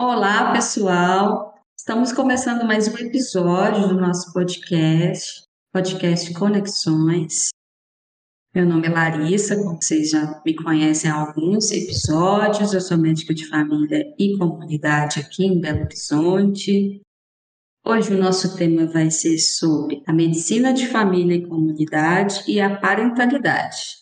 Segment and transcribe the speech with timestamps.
[0.00, 1.56] Olá, pessoal.
[1.76, 5.42] Estamos começando mais um episódio do nosso podcast,
[5.72, 7.48] podcast Conexões.
[8.54, 12.72] Meu nome é Larissa, como vocês já me conhecem há alguns episódios.
[12.72, 17.00] Eu sou médica de família e comunidade aqui em Belo Horizonte.
[17.84, 22.78] Hoje o nosso tema vai ser sobre a medicina de família e comunidade e a
[22.78, 23.98] parentalidade.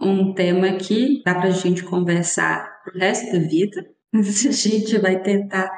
[0.00, 5.22] Um tema que dá para a gente conversar o resto da vida, a gente vai
[5.22, 5.70] tentar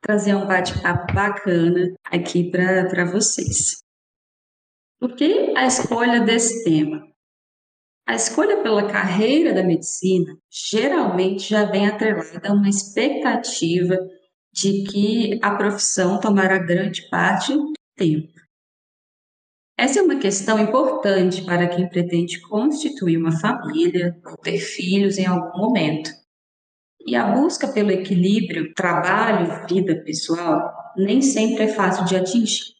[0.00, 3.78] trazer um bate-papo bacana aqui para vocês.
[5.00, 7.06] Por que a escolha desse tema?
[8.06, 13.96] A escolha pela carreira da medicina geralmente já vem atrelada a uma expectativa
[14.52, 18.32] de que a profissão tomará grande parte do tempo.
[19.78, 25.26] Essa é uma questão importante para quem pretende constituir uma família ou ter filhos em
[25.26, 26.10] algum momento.
[27.08, 32.74] E a busca pelo equilíbrio trabalho-vida pessoal nem sempre é fácil de atingir.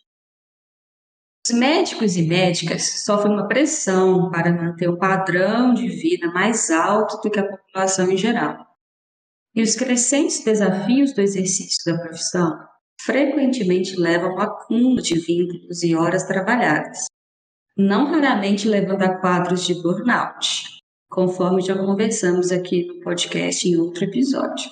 [1.47, 7.23] Os médicos e médicas sofrem uma pressão para manter o padrão de vida mais alto
[7.23, 8.67] do que a população em geral.
[9.55, 12.53] E os crescentes desafios do exercício da profissão
[13.01, 17.07] frequentemente levam ao acúmulo de vínculos e horas trabalhadas,
[17.75, 20.78] não raramente levando a quadros de burnout,
[21.09, 24.71] conforme já conversamos aqui no podcast em outro episódio.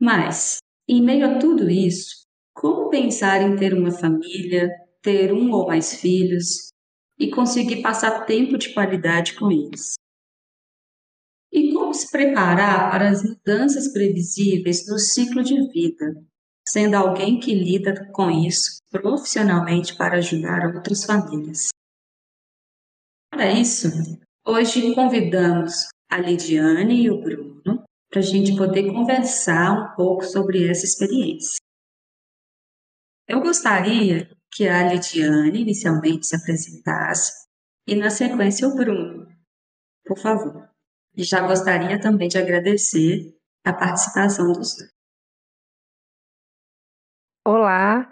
[0.00, 4.68] Mas, em meio a tudo isso, como pensar em ter uma família,
[5.02, 6.68] ter um ou mais filhos
[7.18, 9.94] e conseguir passar tempo de qualidade com eles.
[11.52, 16.14] E como se preparar para as mudanças previsíveis no ciclo de vida,
[16.66, 21.68] sendo alguém que lida com isso profissionalmente para ajudar outras famílias.
[23.30, 23.88] Para isso,
[24.48, 30.70] hoje convidamos a Lidiane e o Bruno para a gente poder conversar um pouco sobre
[30.70, 31.58] essa experiência.
[33.28, 37.46] Eu gostaria que a Lidiane inicialmente se apresentasse
[37.86, 39.28] e, na sequência, o Bruno.
[40.06, 40.66] Por favor.
[41.14, 43.36] E já gostaria também de agradecer
[43.66, 44.90] a participação dos dois.
[47.46, 48.10] Olá,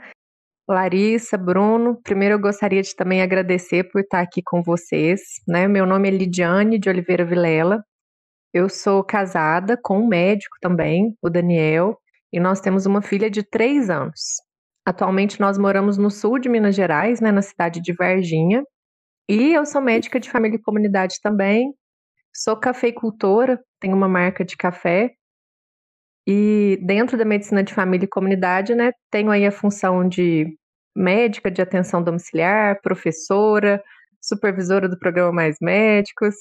[0.68, 2.00] Larissa, Bruno.
[2.02, 5.20] Primeiro eu gostaria de também agradecer por estar aqui com vocês.
[5.46, 5.68] Né?
[5.68, 7.84] Meu nome é Lidiane de Oliveira Vilela.
[8.52, 11.98] Eu sou casada com um médico também, o Daniel,
[12.32, 14.36] e nós temos uma filha de três anos.
[14.84, 18.64] Atualmente nós moramos no sul de Minas Gerais, né, na cidade de Varginha.
[19.28, 21.74] E eu sou médica de família e comunidade também.
[22.34, 25.12] Sou cafeicultora, tenho uma marca de café.
[26.26, 30.46] E dentro da medicina de família e comunidade, né, tenho aí a função de
[30.96, 33.82] médica de atenção domiciliar, professora,
[34.20, 36.34] supervisora do programa Mais Médicos,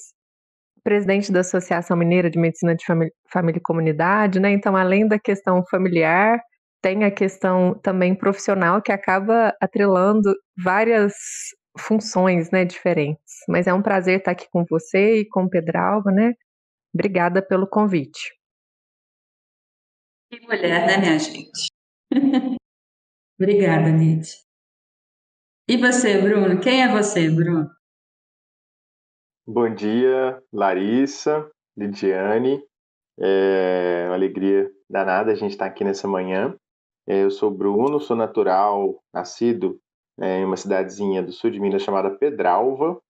[0.84, 4.50] presidente da Associação Mineira de Medicina de Família, Família e Comunidade, né?
[4.52, 6.40] Então, além da questão familiar,
[6.82, 10.32] tem a questão também profissional que acaba atrelando
[10.64, 11.14] várias
[11.78, 13.20] funções, né, diferentes.
[13.48, 16.34] Mas é um prazer estar aqui com você e com o Pedralva, né?
[16.94, 18.35] Obrigada pelo convite.
[20.28, 21.68] Que mulher, né, minha gente?
[23.38, 24.26] Obrigada, Lid.
[25.68, 26.60] E você, Bruno?
[26.60, 27.70] Quem é você, Bruno?
[29.46, 32.60] Bom dia, Larissa, Lidiane.
[33.20, 36.56] É uma alegria danada a gente estar aqui nessa manhã.
[37.06, 39.78] É, eu sou Bruno, sou natural, nascido
[40.18, 43.00] é, em uma cidadezinha do sul de Minas chamada Pedralva.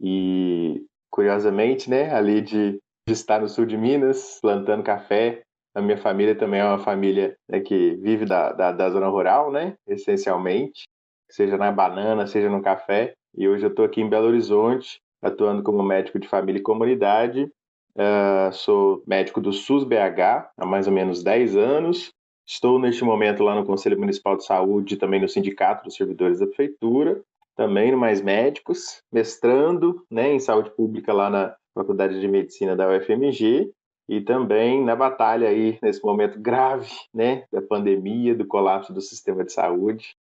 [0.00, 2.78] E, curiosamente, né, ali de
[3.08, 5.42] estar no sul de Minas, plantando café,
[5.74, 9.50] a minha família também é uma família né, que vive da, da, da, zona rural,
[9.50, 10.84] né, essencialmente,
[11.30, 13.14] seja na banana, seja no café.
[13.36, 17.50] E hoje eu estou aqui em Belo Horizonte, atuando como médico de família e comunidade.
[17.94, 22.12] Uh, sou médico do SUS BH há mais ou menos 10 anos.
[22.46, 26.46] Estou neste momento lá no Conselho Municipal de Saúde, também no Sindicato dos Servidores da
[26.46, 27.20] Prefeitura,
[27.54, 32.88] também no Mais Médicos, mestrando né, em saúde pública lá na Faculdade de Medicina da
[32.88, 33.70] UFMG
[34.08, 39.44] e também na batalha aí nesse momento grave, né, da pandemia, do colapso do sistema
[39.44, 40.16] de saúde,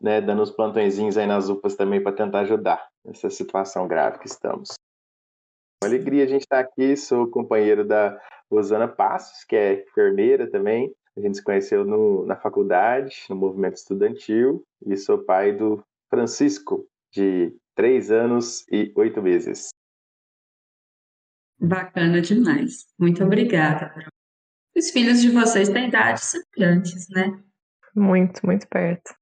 [0.00, 4.28] né, dando uns plantõezinhos aí nas UPAs também para tentar ajudar nessa situação grave que
[4.28, 4.74] estamos.
[5.82, 8.20] Uma alegria a gente estar aqui, sou companheiro da
[8.50, 13.76] Rosana Passos, que é enfermeira também, a gente se conheceu no, na faculdade, no movimento
[13.76, 19.70] estudantil, e sou pai do Francisco, de três anos e oito meses.
[21.60, 22.86] Bacana demais.
[22.98, 23.92] Muito obrigada.
[24.76, 27.42] Os filhos de vocês têm idades semelhantes, né?
[27.94, 29.12] Muito, muito perto.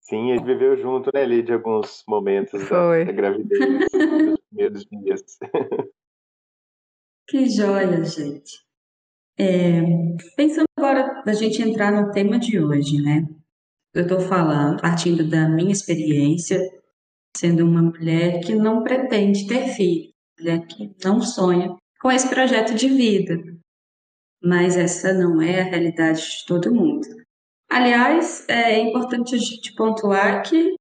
[0.00, 3.60] Sim, a gente viveu junto, né, de alguns momentos da, da, gravidez,
[3.90, 5.38] dos primeiros dias.
[7.28, 8.60] Que joia, gente.
[9.38, 9.80] É,
[10.36, 13.26] pensando agora da gente entrar no tema de hoje, né?
[13.94, 16.58] Eu estou falando, partindo da minha experiência,
[17.36, 20.11] sendo uma mulher que não pretende ter filho,
[20.42, 23.36] mulher que não sonha com esse projeto de vida.
[24.42, 27.06] Mas essa não é a realidade de todo mundo.
[27.70, 30.74] Aliás, é importante a gente pontuar que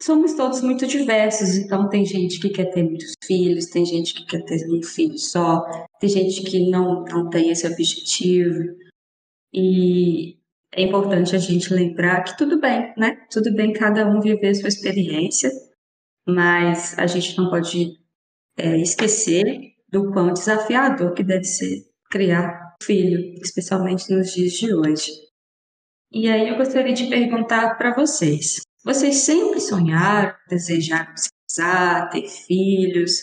[0.00, 4.24] somos todos muito diversos, então tem gente que quer ter muitos filhos, tem gente que
[4.24, 5.62] quer ter um filho só,
[6.00, 8.76] tem gente que não, não tem esse objetivo.
[9.52, 10.38] E
[10.74, 13.18] é importante a gente lembrar que tudo bem, né?
[13.30, 15.50] Tudo bem cada um viver sua experiência,
[16.26, 18.01] mas a gente não pode
[18.56, 25.10] é, esquecer do quão desafiador que deve ser criar filho, especialmente nos dias de hoje.
[26.10, 32.28] E aí eu gostaria de perguntar para vocês: vocês sempre sonharam, desejaram se casar, ter
[32.28, 33.22] filhos?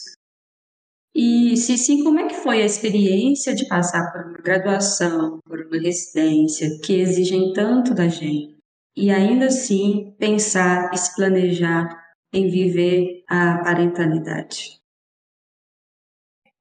[1.14, 5.60] E se sim, como é que foi a experiência de passar por uma graduação, por
[5.60, 8.58] uma residência que exigem tanto da gente?
[8.96, 11.90] E ainda assim pensar e se planejar
[12.34, 14.79] em viver a parentalidade?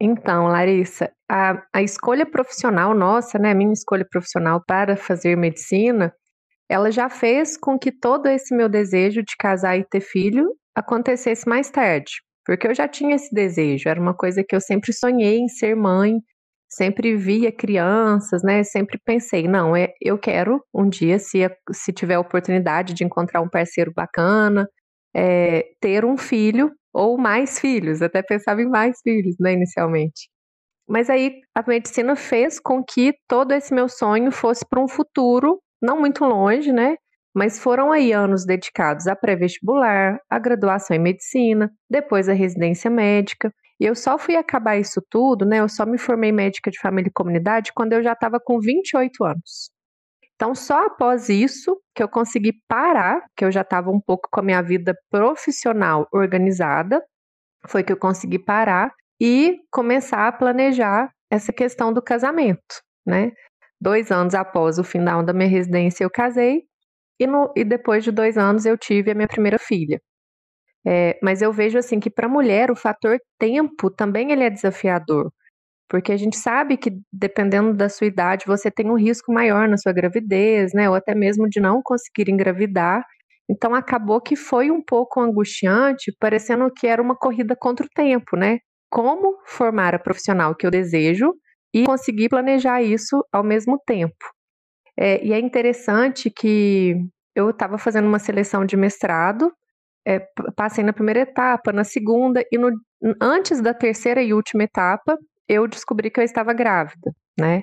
[0.01, 6.13] Então, Larissa, a, a escolha profissional nossa, né, minha escolha profissional para fazer medicina,
[6.69, 11.49] ela já fez com que todo esse meu desejo de casar e ter filho acontecesse
[11.49, 12.13] mais tarde,
[12.47, 15.75] porque eu já tinha esse desejo, era uma coisa que eu sempre sonhei em ser
[15.75, 16.21] mãe,
[16.69, 18.63] sempre via crianças, né?
[18.63, 21.39] Sempre pensei, não, é, eu quero um dia, se,
[21.73, 24.69] se tiver a oportunidade de encontrar um parceiro bacana,
[25.15, 30.29] é, ter um filho ou mais filhos, até pensava em mais filhos, né, inicialmente.
[30.89, 35.61] Mas aí a medicina fez com que todo esse meu sonho fosse para um futuro
[35.83, 36.97] não muito longe, né?
[37.35, 43.53] Mas foram aí anos dedicados a pré-vestibular, a graduação em medicina, depois a residência médica.
[43.81, 45.61] E eu só fui acabar isso tudo, né?
[45.61, 49.25] Eu só me formei médica de família e comunidade quando eu já estava com 28
[49.25, 49.71] anos.
[50.39, 54.39] Então, só após isso que eu consegui parar, que eu já estava um pouco com
[54.39, 57.05] a minha vida profissional organizada,
[57.67, 63.33] foi que eu consegui parar e começar a planejar essa questão do casamento, né?
[63.81, 66.63] Dois anos após o final da minha residência, eu casei
[67.19, 70.01] e, no, e depois de dois anos eu tive a minha primeira filha.
[70.87, 74.51] É, mas eu vejo assim que para a mulher o fator tempo também ele é
[74.51, 75.33] desafiador,
[75.89, 79.77] porque a gente sabe que dependendo da sua idade você tem um risco maior na
[79.77, 83.03] sua gravidez, né, ou até mesmo de não conseguir engravidar.
[83.51, 88.37] Então acabou que foi um pouco angustiante, parecendo que era uma corrida contra o tempo,
[88.37, 88.59] né?
[88.91, 91.33] Como formar a profissional que eu desejo
[91.73, 94.15] e conseguir planejar isso ao mesmo tempo.
[94.99, 96.97] É, e é interessante que
[97.35, 99.51] eu estava fazendo uma seleção de mestrado,
[100.07, 100.21] é,
[100.57, 102.71] passei na primeira etapa, na segunda, e no,
[103.21, 105.17] antes da terceira e última etapa,
[105.49, 107.63] eu descobri que eu estava grávida, né?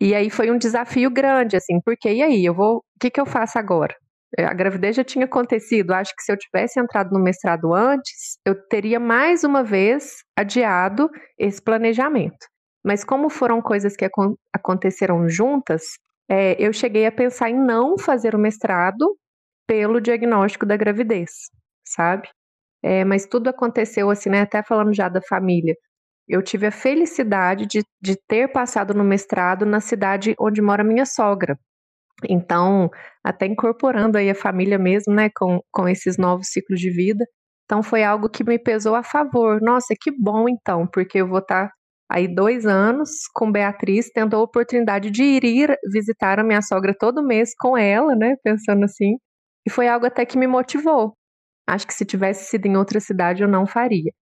[0.00, 3.20] E aí foi um desafio grande, assim, porque e aí, eu vou, o que, que
[3.20, 3.94] eu faço agora?
[4.38, 8.38] É, a gravidez já tinha acontecido, acho que se eu tivesse entrado no mestrado antes,
[8.44, 11.08] eu teria mais uma vez adiado
[11.38, 12.46] esse planejamento.
[12.84, 14.12] Mas como foram coisas que ac
[14.52, 15.82] aconteceram juntas,
[16.28, 19.16] é, eu cheguei a pensar em não fazer o mestrado
[19.66, 21.30] pelo diagnóstico da gravidez,
[21.84, 22.28] sabe?
[22.82, 24.42] É, mas tudo aconteceu assim, né?
[24.42, 25.74] Até falando já da família.
[26.28, 31.06] Eu tive a felicidade de, de ter passado no mestrado na cidade onde mora minha
[31.06, 31.58] sogra.
[32.28, 32.90] Então,
[33.24, 37.24] até incorporando aí a família mesmo, né, com, com esses novos ciclos de vida.
[37.64, 39.60] Então, foi algo que me pesou a favor.
[39.60, 41.72] Nossa, que bom então, porque eu vou estar tá
[42.08, 46.94] Aí, dois anos, com Beatriz, tendo a oportunidade de ir, ir visitar a minha sogra
[46.96, 48.36] todo mês com ela, né?
[48.44, 49.16] Pensando assim.
[49.66, 51.14] E foi algo até que me motivou.
[51.68, 54.12] Acho que se tivesse sido em outra cidade, eu não faria.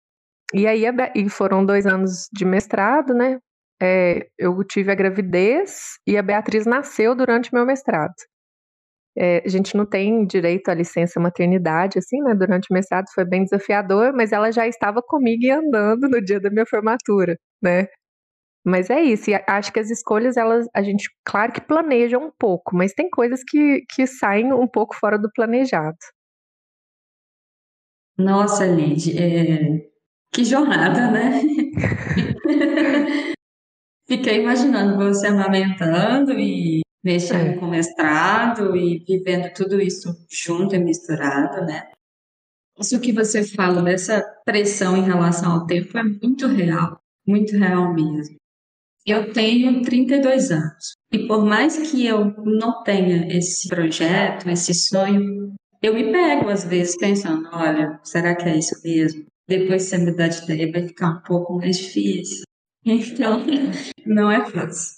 [0.52, 0.84] E aí,
[1.14, 3.38] e foram dois anos de mestrado, né?
[3.82, 8.14] É, eu tive a gravidez e a Beatriz nasceu durante meu mestrado.
[9.16, 12.34] É, a gente não tem direito à licença maternidade, assim, né?
[12.34, 16.40] Durante o mestrado foi bem desafiador, mas ela já estava comigo e andando no dia
[16.40, 17.86] da minha formatura, né?
[18.66, 22.30] Mas é isso, e acho que as escolhas, elas, a gente, claro que planeja um
[22.38, 25.98] pouco, mas tem coisas que, que saem um pouco fora do planejado.
[28.16, 29.93] Nossa, Lid, é...
[30.34, 31.40] que jornada, né?
[34.06, 37.56] Fiquei imaginando você amamentando e mexendo é.
[37.56, 41.88] com mestrado e vivendo tudo isso junto e misturado, né?
[42.78, 47.94] Isso que você fala dessa pressão em relação ao tempo é muito real, muito real
[47.94, 48.34] mesmo.
[49.06, 55.54] Eu tenho 32 anos e por mais que eu não tenha esse projeto, esse sonho,
[55.80, 59.26] eu me pego às vezes pensando, olha, será que é isso mesmo?
[59.48, 62.44] Depois mudar de ideia vai ficar um pouco mais difícil.
[62.86, 63.42] Então,
[64.04, 64.96] não é fácil.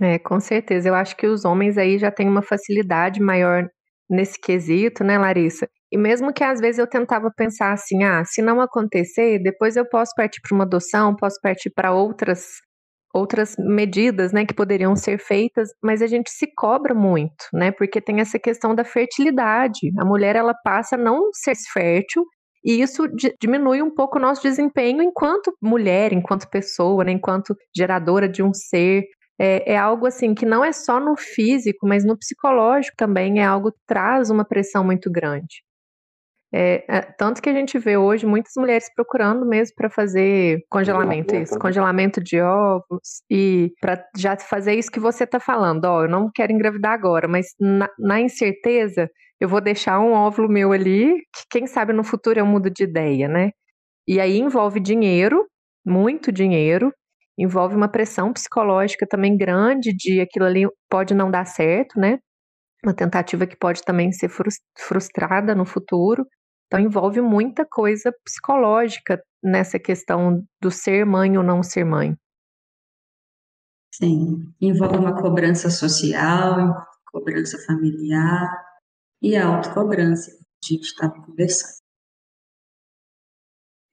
[0.00, 0.88] É, com certeza.
[0.90, 3.66] Eu acho que os homens aí já têm uma facilidade maior
[4.08, 5.66] nesse quesito, né, Larissa?
[5.90, 9.88] E mesmo que às vezes eu tentava pensar assim, ah, se não acontecer, depois eu
[9.88, 12.46] posso partir para uma adoção, posso partir para outras
[13.14, 17.72] outras medidas, né, que poderiam ser feitas, mas a gente se cobra muito, né?
[17.72, 19.90] Porque tem essa questão da fertilidade.
[19.98, 22.22] A mulher ela passa a não ser fértil
[22.64, 23.04] e isso
[23.40, 28.52] diminui um pouco o nosso desempenho enquanto mulher, enquanto pessoa, né, enquanto geradora de um
[28.52, 29.04] ser.
[29.40, 33.44] É, é, algo assim que não é só no físico, mas no psicológico também é
[33.44, 35.62] algo que traz uma pressão muito grande.
[36.52, 41.36] É, é, tanto que a gente vê hoje muitas mulheres procurando mesmo para fazer congelamento,
[41.36, 41.60] isso, né?
[41.60, 45.84] congelamento de óvulos e para já fazer isso que você está falando.
[45.84, 50.48] Ó, eu não quero engravidar agora, mas na, na, incerteza eu vou deixar um óvulo
[50.48, 53.50] meu ali, que quem sabe no futuro eu mudo de ideia, né?
[54.06, 55.46] E aí envolve dinheiro,
[55.86, 56.92] muito dinheiro,
[57.38, 62.18] envolve uma pressão psicológica também grande de aquilo ali pode não dar certo, né?
[62.84, 64.30] Uma tentativa que pode também ser
[64.76, 66.26] frustrada no futuro.
[66.66, 72.16] Então envolve muita coisa psicológica nessa questão do ser mãe ou não ser mãe.
[73.94, 76.74] Sim, envolve uma cobrança social,
[77.10, 78.67] cobrança familiar
[79.22, 80.30] e a autocobrança
[80.62, 81.78] que a gente estava conversando.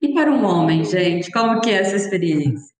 [0.01, 2.73] E para um homem, gente, como que é essa experiência?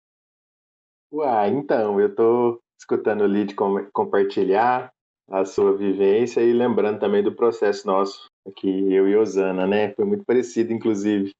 [1.12, 3.56] Uai, então, eu estou escutando o Lid
[3.94, 4.92] compartilhar
[5.30, 9.94] a sua vivência e lembrando também do processo nosso aqui, eu e Osana, né?
[9.94, 11.32] Foi muito parecido, inclusive.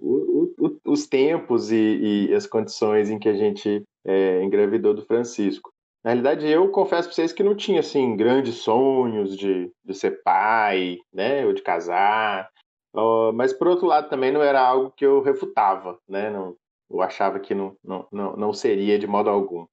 [0.00, 5.04] O, o, os tempos e, e, as condições em que a gente é, engravidou do
[5.04, 5.70] Francisco.
[6.02, 10.22] Na realidade, eu confesso para vocês que não tinha assim grandes sonhos de, de ser
[10.22, 12.50] pai, né, ou de casar.
[12.94, 16.30] Uh, mas por outro lado também não era algo que eu refutava, né?
[16.30, 16.56] Não,
[16.90, 19.66] eu achava que não, não, não, não seria de modo algum.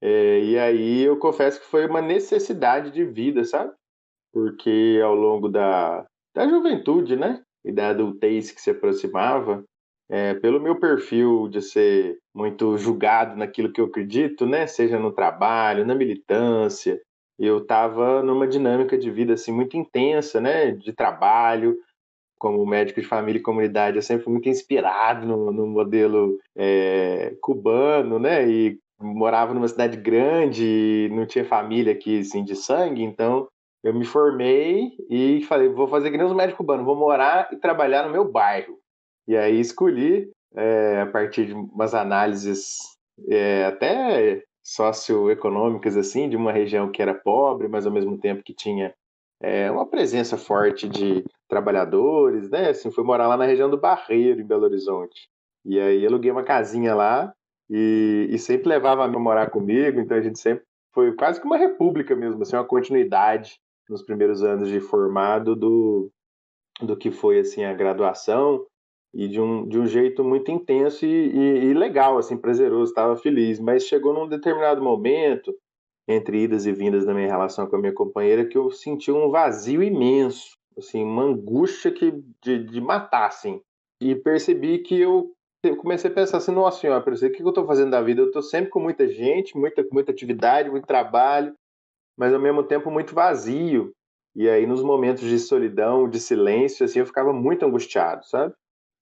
[0.00, 3.72] É, e aí eu confesso que foi uma necessidade de vida, sabe?
[4.32, 7.42] Porque ao longo da, da juventude, né?
[7.64, 9.64] E da adultez que se aproximava,
[10.10, 14.66] é, pelo meu perfil de ser muito julgado naquilo que eu acredito, né?
[14.66, 17.00] Seja no trabalho, na militância,
[17.38, 20.72] eu estava numa dinâmica de vida assim muito intensa, né?
[20.72, 21.76] De trabalho,
[22.38, 27.34] como médico de família e comunidade, eu sempre fui muito inspirado no, no modelo é,
[27.40, 28.48] cubano, né?
[28.48, 33.48] E morava numa cidade grande, não tinha família aqui assim de sangue, então
[33.82, 37.56] eu me formei e falei, vou fazer que nem os médicos cubanos, vou morar e
[37.56, 38.78] trabalhar no meu bairro.
[39.26, 42.76] E aí escolhi, é, a partir de umas análises
[43.28, 48.54] é, até socioeconômicas, assim, de uma região que era pobre, mas ao mesmo tempo que
[48.54, 48.94] tinha
[49.40, 52.70] é, uma presença forte de trabalhadores, né?
[52.70, 55.28] Assim, fui morar lá na região do Barreiro, em Belo Horizonte.
[55.64, 57.32] E aí aluguei uma casinha lá
[57.68, 61.56] e, e sempre levava a morar comigo, então a gente sempre foi quase que uma
[61.56, 66.10] república mesmo, assim, uma continuidade nos primeiros anos de formado do,
[66.80, 68.64] do que foi assim a graduação
[69.14, 73.16] e de um, de um jeito muito intenso e, e, e legal, assim, prazeroso, estava
[73.16, 73.60] feliz.
[73.60, 75.54] Mas chegou num determinado momento,
[76.08, 79.30] entre idas e vindas da minha relação com a minha companheira, que eu senti um
[79.30, 83.60] vazio imenso, assim, uma angústia que, de, de matar, assim.
[84.00, 85.30] E percebi que eu,
[85.78, 88.20] comecei a pensar assim, nossa senhora, o que eu estou fazendo da vida?
[88.20, 91.54] Eu estou sempre com muita gente, muita, muita atividade, muito trabalho,
[92.18, 93.92] mas ao mesmo tempo muito vazio.
[94.34, 98.52] E aí, nos momentos de solidão, de silêncio, assim, eu ficava muito angustiado, sabe?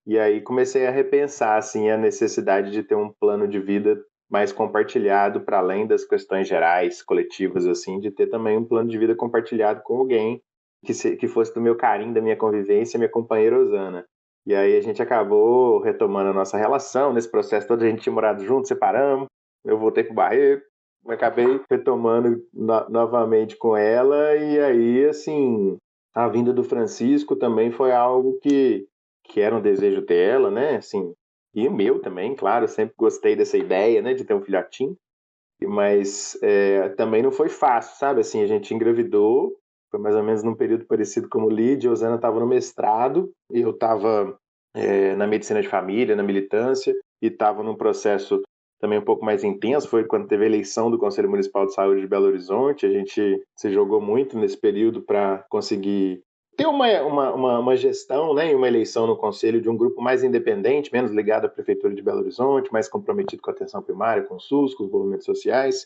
[0.05, 4.51] E aí comecei a repensar, assim, a necessidade de ter um plano de vida mais
[4.51, 9.15] compartilhado para além das questões gerais, coletivas, assim, de ter também um plano de vida
[9.15, 10.41] compartilhado com alguém
[10.83, 14.05] que, se, que fosse do meu carinho, da minha convivência, minha companheira Osana.
[14.45, 18.13] E aí a gente acabou retomando a nossa relação, nesse processo todo a gente tinha
[18.13, 19.27] morado junto, separamos,
[19.63, 20.61] eu voltei pro Barreiro,
[21.07, 25.77] acabei retomando no, novamente com ela e aí assim
[26.13, 28.85] a vinda do Francisco também foi algo que
[29.23, 30.77] que era um desejo dela, né?
[30.77, 31.13] Assim
[31.53, 34.97] e o meu também, claro, sempre gostei dessa ideia, né, de ter um filhotinho.
[35.61, 38.21] Mas é, também não foi fácil, sabe?
[38.21, 39.55] Assim, a gente engravidou,
[39.91, 41.89] foi mais ou menos num período parecido como o Lídia.
[41.89, 44.35] A Osana estava no mestrado e eu estava
[44.75, 48.41] é, na medicina de família, na militância, e estava num processo
[48.81, 52.01] também um pouco mais intenso foi quando teve a eleição do Conselho Municipal de Saúde
[52.01, 52.85] de Belo Horizonte.
[52.85, 56.21] A gente se jogou muito nesse período para conseguir
[56.55, 60.01] ter uma, uma, uma, uma, gestão né, e uma eleição no Conselho de um grupo
[60.01, 64.23] mais independente, menos ligado à Prefeitura de Belo Horizonte, mais comprometido com a atenção primária,
[64.23, 65.85] com o SUS, com os movimentos sociais.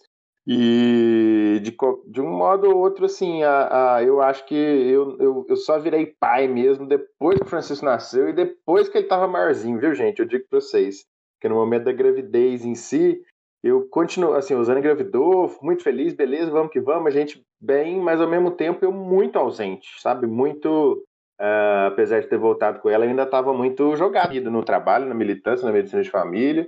[0.50, 1.76] E de,
[2.10, 5.78] de um modo ou outro, assim, a, a, eu acho que eu, eu, eu só
[5.78, 9.94] virei pai mesmo depois que o Francisco nasceu e depois que ele estava maiorzinho, viu,
[9.94, 10.20] gente?
[10.20, 11.06] Eu digo para vocês
[11.42, 13.22] que no momento da gravidez em si,
[13.64, 18.00] eu continuo, assim, o Zana engravidou, muito feliz, beleza, vamos que vamos, a gente bem,
[18.00, 20.28] mas ao mesmo tempo eu muito ausente, sabe?
[20.28, 21.04] Muito,
[21.40, 25.66] uh, apesar de ter voltado com ela, ainda estava muito jogado no trabalho, na militância,
[25.66, 26.68] na medicina de família,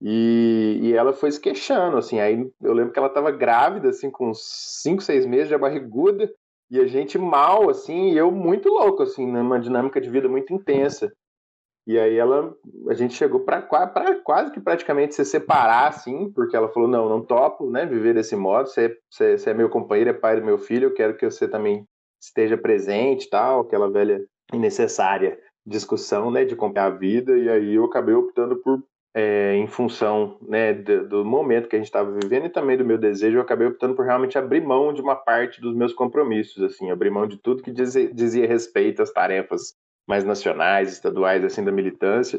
[0.00, 4.10] e, e ela foi se queixando, assim, aí eu lembro que ela estava grávida, assim,
[4.10, 6.30] com 5, 6 meses, já barriguda,
[6.70, 10.52] e a gente mal, assim, e eu muito louco, assim, numa dinâmica de vida muito
[10.52, 11.10] intensa.
[11.86, 12.52] E aí ela,
[12.88, 17.24] a gente chegou para quase que praticamente se separar, assim, porque ela falou, não, não
[17.24, 20.58] topo, né, viver desse modo, você, você, você é meu companheiro, é pai do meu
[20.58, 21.86] filho, eu quero que você também
[22.20, 24.20] esteja presente tal, aquela velha
[24.52, 28.82] e necessária discussão, né, de acompanhar a vida, e aí eu acabei optando por,
[29.14, 32.84] é, em função, né, do, do momento que a gente estava vivendo e também do
[32.84, 36.62] meu desejo, eu acabei optando por realmente abrir mão de uma parte dos meus compromissos,
[36.62, 39.74] assim, abrir mão de tudo que dizia, dizia respeito às tarefas
[40.06, 42.38] mais nacionais, estaduais, assim, da militância,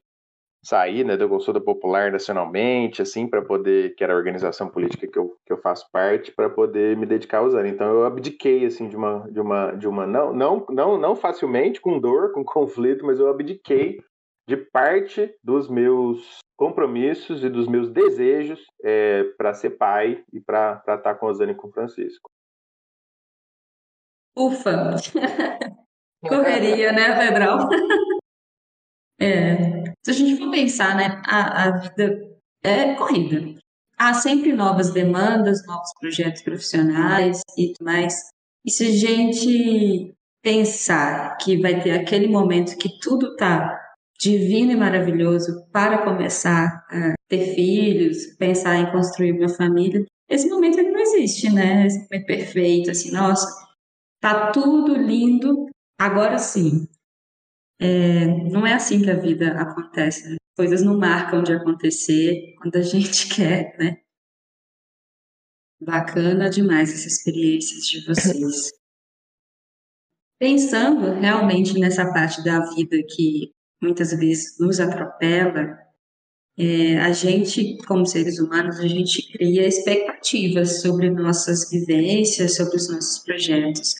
[0.64, 5.18] sair, né, da consulta popular nacionalmente, assim, para poder, que era a organização política que
[5.18, 7.72] eu, que eu faço parte, para poder me dedicar aos anos.
[7.72, 11.80] Então eu abdiquei, assim, de uma, de uma, de uma, não, não, não, não facilmente,
[11.80, 14.00] com dor, com conflito, mas eu abdiquei
[14.48, 20.78] de parte dos meus compromissos e dos meus desejos é, para ser pai e para
[20.80, 22.30] estar tá com a Zane e com o Francisco.
[24.36, 24.96] Ufa!
[26.28, 27.70] Correria, né, Pedrão?
[29.20, 29.84] é.
[30.06, 33.56] Se a gente for pensar, né, a, a vida é corrida.
[33.98, 38.14] Há sempre novas demandas, novos projetos profissionais e tudo mais.
[38.66, 43.78] E se a gente pensar que vai ter aquele momento que tudo tá
[44.20, 50.80] divino e maravilhoso para começar a ter filhos, pensar em construir uma família, esse momento
[50.80, 51.86] ele não existe, né?
[51.86, 53.48] Esse momento perfeito, assim, nossa,
[54.20, 56.88] tá tudo lindo, Agora sim,
[57.80, 60.30] é, não é assim que a vida acontece.
[60.30, 60.38] Né?
[60.56, 63.98] Coisas não marcam de acontecer quando a gente quer, né?
[65.80, 68.72] Bacana demais essa experiência de vocês.
[70.40, 75.78] Pensando realmente nessa parte da vida que muitas vezes nos atropela,
[76.58, 82.90] é, a gente, como seres humanos, a gente cria expectativas sobre nossas vivências, sobre os
[82.90, 83.96] nossos projetos.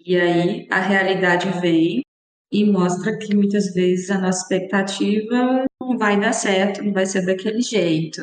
[0.00, 2.02] E aí a realidade vem
[2.52, 7.26] e mostra que muitas vezes a nossa expectativa não vai dar certo, não vai ser
[7.26, 8.22] daquele jeito.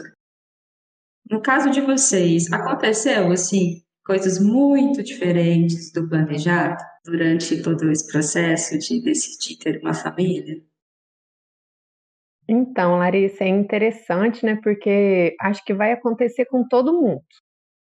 [1.29, 8.77] No caso de vocês, aconteceu assim coisas muito diferentes do planejado durante todo esse processo
[8.77, 10.63] de decidir ter uma família?
[12.47, 14.59] Então, Larissa, é interessante, né?
[14.63, 17.23] Porque acho que vai acontecer com todo mundo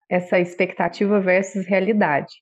[0.08, 2.41] essa expectativa versus realidade.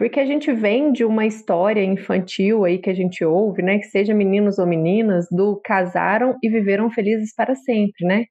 [0.00, 3.78] Porque a gente vem de uma história infantil aí que a gente ouve, né?
[3.78, 8.24] Que seja meninos ou meninas, do casaram e viveram felizes para sempre, né?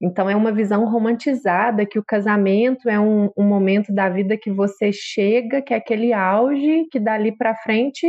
[0.00, 4.52] Então é uma visão romantizada que o casamento é um, um momento da vida que
[4.52, 8.06] você chega, que é aquele auge, que dali para frente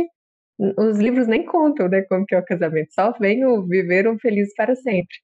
[0.78, 4.54] os livros nem contam, né, como que é o casamento, só vem o viveram felizes
[4.54, 5.16] para sempre.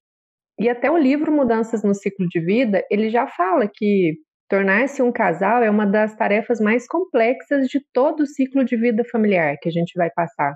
[0.59, 4.17] E até o livro Mudanças no Ciclo de Vida, ele já fala que
[4.49, 9.05] Tornar-se um casal é uma das tarefas mais complexas de todo o ciclo de vida
[9.05, 10.55] familiar que a gente vai passar.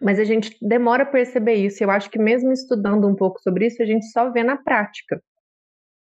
[0.00, 1.82] Mas a gente demora a perceber isso.
[1.82, 5.22] Eu acho que mesmo estudando um pouco sobre isso, a gente só vê na prática.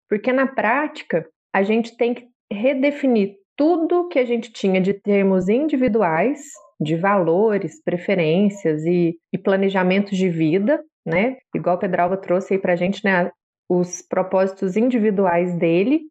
[0.10, 5.48] Porque na prática, a gente tem que redefinir tudo que a gente tinha de termos
[5.48, 6.42] individuais,
[6.82, 11.38] de valores, preferências e, e planejamentos de vida, né?
[11.56, 13.32] Igual o Pedralva trouxe aí pra gente, né?
[13.70, 16.02] Os propósitos individuais dele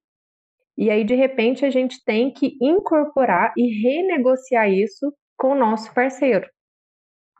[0.77, 5.93] e aí, de repente, a gente tem que incorporar e renegociar isso com o nosso
[5.93, 6.49] parceiro.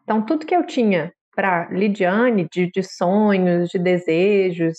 [0.03, 4.79] Então, tudo que eu tinha para Lidiane, de, de sonhos, de desejos,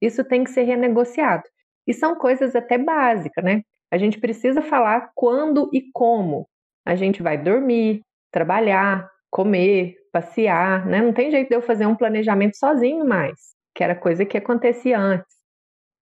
[0.00, 1.42] isso tem que ser renegociado.
[1.86, 3.62] E são coisas até básicas, né?
[3.90, 6.48] A gente precisa falar quando e como
[6.86, 11.02] a gente vai dormir, trabalhar, comer, passear, né?
[11.02, 13.38] Não tem jeito de eu fazer um planejamento sozinho mais,
[13.74, 15.41] que era coisa que acontecia antes.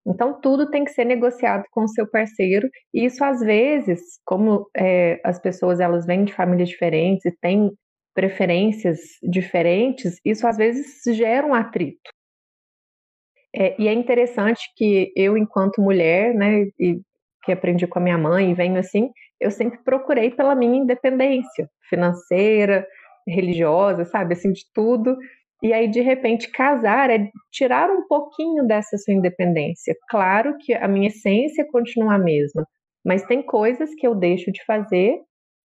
[0.07, 4.67] Então, tudo tem que ser negociado com o seu parceiro, e isso às vezes, como
[4.77, 7.71] é, as pessoas elas vêm de famílias diferentes e têm
[8.15, 12.11] preferências diferentes, isso às vezes gera um atrito.
[13.55, 17.01] É, e é interessante que eu, enquanto mulher, né, e
[17.45, 19.11] que aprendi com a minha mãe e venho assim,
[19.41, 22.87] eu sempre procurei pela minha independência financeira,
[23.27, 25.17] religiosa, sabe, assim, de tudo.
[25.63, 29.95] E aí, de repente, casar é tirar um pouquinho dessa sua independência.
[30.09, 32.67] Claro que a minha essência continua a mesma,
[33.05, 35.19] mas tem coisas que eu deixo de fazer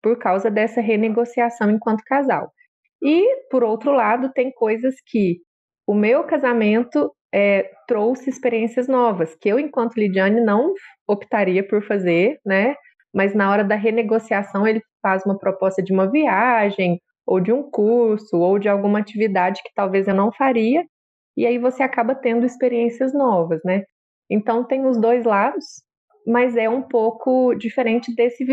[0.01, 2.51] por causa dessa renegociação enquanto casal.
[3.01, 5.39] E, por outro lado, tem coisas que
[5.85, 10.73] o meu casamento é, trouxe experiências novas, que eu, enquanto Lidiane, não
[11.07, 12.75] optaria por fazer, né?
[13.13, 17.63] Mas na hora da renegociação, ele faz uma proposta de uma viagem, ou de um
[17.69, 20.85] curso, ou de alguma atividade que talvez eu não faria,
[21.37, 23.83] e aí você acaba tendo experiências novas, né?
[24.29, 25.65] Então tem os dois lados,
[26.25, 28.45] mas é um pouco diferente desse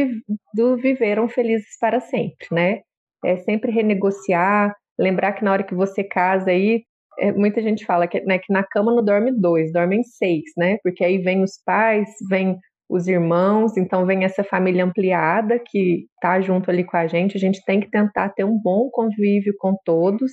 [0.54, 2.80] do viveram felizes para sempre, né?
[3.24, 6.82] É sempre renegociar, lembrar que na hora que você casa aí,
[7.18, 10.78] é, muita gente fala que, né, que na cama não dorme dois, dormem seis, né?
[10.82, 12.58] Porque aí vem os pais, vem
[12.90, 17.36] os irmãos, então vem essa família ampliada que tá junto ali com a gente.
[17.36, 20.32] A gente tem que tentar ter um bom convívio com todos.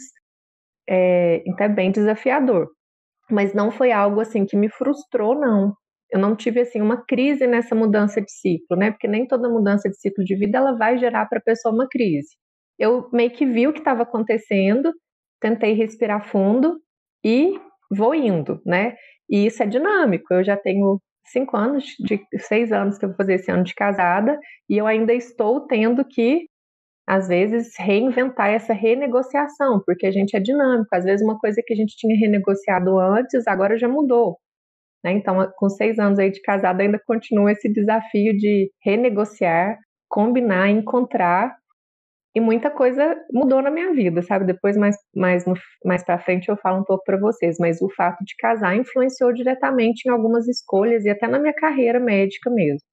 [0.89, 2.67] É, então é bem desafiador.
[3.29, 5.73] Mas não foi algo assim que me frustrou, não
[6.11, 8.91] eu não tive assim uma crise nessa mudança de ciclo, né?
[8.91, 11.87] Porque nem toda mudança de ciclo de vida ela vai gerar para a pessoa uma
[11.87, 12.29] crise.
[12.79, 14.93] Eu meio que vi o que estava acontecendo,
[15.41, 16.79] tentei respirar fundo
[17.23, 17.59] e
[17.91, 18.95] vou indo, né?
[19.29, 20.33] E isso é dinâmico.
[20.33, 20.99] Eu já tenho
[21.31, 24.87] cinco anos, de seis anos que eu vou fazer esse ano de casada e eu
[24.87, 26.47] ainda estou tendo que
[27.07, 30.93] às vezes reinventar essa renegociação, porque a gente é dinâmico.
[30.93, 34.37] Às vezes uma coisa que a gente tinha renegociado antes agora já mudou.
[35.03, 35.13] Né?
[35.13, 39.77] Então, com seis anos aí de casada, ainda continua esse desafio de renegociar,
[40.09, 41.55] combinar, encontrar.
[42.37, 44.45] E muita coisa mudou na minha vida, sabe?
[44.45, 45.43] Depois, mais, mais,
[45.83, 47.57] mais para frente, eu falo um pouco para vocês.
[47.59, 51.99] Mas o fato de casar influenciou diretamente em algumas escolhas e até na minha carreira
[51.99, 52.87] médica mesmo.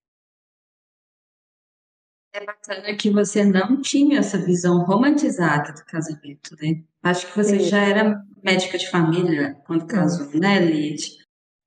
[2.33, 6.83] É bacana que você não tinha essa visão romantizada do casamento, né?
[7.02, 11.18] Acho que você já era médica de família quando casou, né, Lid?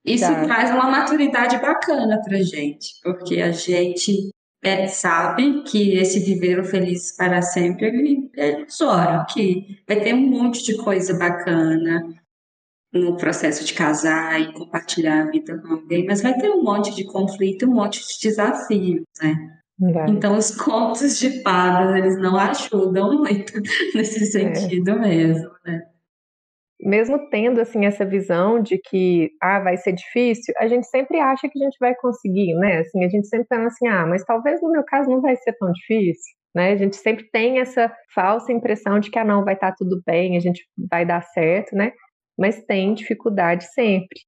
[0.04, 0.46] Isso tá.
[0.46, 4.32] traz uma maturidade bacana para gente, porque a gente
[4.64, 10.28] é, sabe que esse viver feliz para sempre ele é ilusório, que vai ter um
[10.28, 12.08] monte de coisa bacana
[12.92, 16.96] no processo de casar e compartilhar a vida com alguém, mas vai ter um monte
[16.96, 19.58] de conflito, um monte de desafio, né?
[19.80, 20.10] Vai.
[20.10, 23.54] Então os contos de fadas eles não ajudam muito
[23.94, 24.54] nesse é.
[24.56, 25.00] sentido é.
[25.00, 25.84] mesmo, né?
[26.88, 31.50] Mesmo tendo assim essa visão de que ah, vai ser difícil, a gente sempre acha
[31.50, 32.80] que a gente vai conseguir, né?
[32.80, 35.52] Assim, a gente sempre pensa assim, ah, mas talvez no meu caso não vai ser
[35.58, 36.72] tão difícil, né?
[36.72, 40.02] A gente sempre tem essa falsa impressão de que ah, não, vai estar tá tudo
[40.06, 41.92] bem, a gente vai dar certo, né?
[42.40, 44.22] Mas tem dificuldade sempre.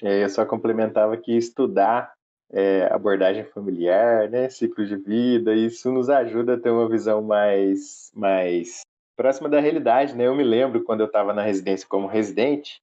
[0.00, 2.12] É, eu só complementava que estudar
[2.52, 8.12] é, abordagem familiar, né, ciclo de vida, isso nos ajuda a ter uma visão mais,
[8.14, 8.84] mais
[9.16, 10.26] próxima da realidade, né?
[10.26, 12.80] Eu me lembro quando eu estava na residência como residente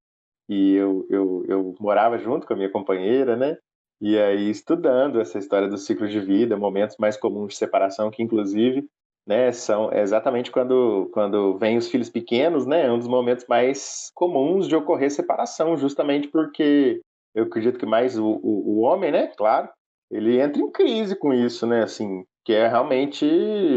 [0.50, 3.58] e eu, eu, eu morava junto com a minha companheira, né?
[4.02, 8.24] E aí estudando essa história do ciclo de vida, momentos mais comuns de separação, que
[8.24, 8.86] inclusive,
[9.28, 12.88] né, são exatamente quando quando vêm os filhos pequenos, né?
[12.88, 17.02] É um dos momentos mais comuns de ocorrer separação, justamente porque
[17.36, 19.28] eu acredito que mais o, o, o homem, né?
[19.38, 19.70] Claro,
[20.10, 21.84] ele entra em crise com isso, né?
[21.84, 23.26] Assim, que é realmente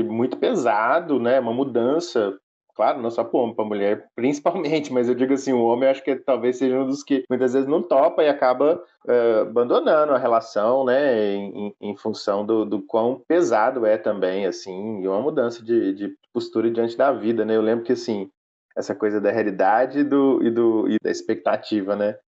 [0.08, 1.38] muito pesado, né?
[1.38, 2.36] Uma mudança
[2.74, 6.02] Claro, não só para homem, para mulher principalmente, mas eu digo assim, o homem acho
[6.02, 10.18] que talvez seja um dos que muitas vezes não topa e acaba uh, abandonando a
[10.18, 15.62] relação, né, em, em função do, do, quão pesado é também, assim, e uma mudança
[15.64, 18.28] de, de, postura diante da vida, né, eu lembro que, assim,
[18.76, 22.18] essa coisa da realidade e, do, e, do, e da expectativa, né,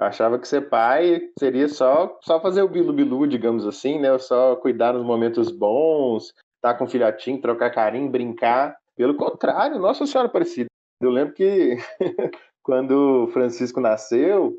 [0.00, 4.56] eu achava que ser pai seria só, só fazer o bilu-bilu, digamos assim, né, só
[4.56, 10.04] cuidar nos momentos bons, estar tá com o filhotinho, trocar carinho, brincar, pelo contrário, Nossa
[10.04, 10.66] Senhora Aparecida.
[11.00, 11.76] Eu lembro que
[12.64, 14.56] quando Francisco nasceu,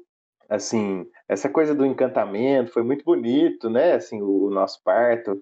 [0.47, 3.95] assim, essa coisa do encantamento foi muito bonito, né?
[3.95, 5.41] Assim, o, o nosso parto.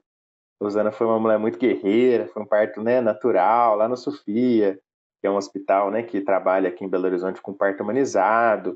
[0.59, 4.79] Rosana foi uma mulher muito guerreira, foi um parto, né, natural, lá na Sofia,
[5.21, 8.75] que é um hospital, né, que trabalha aqui em Belo Horizonte com parto humanizado.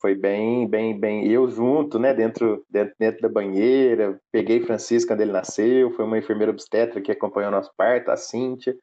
[0.00, 1.30] Foi bem, bem, bem.
[1.30, 6.16] Eu junto, né, dentro, dentro, dentro da banheira, peguei Francisco quando ele nasceu, foi uma
[6.16, 8.74] enfermeira obstetra que acompanhou o nosso parto, a Cíntia.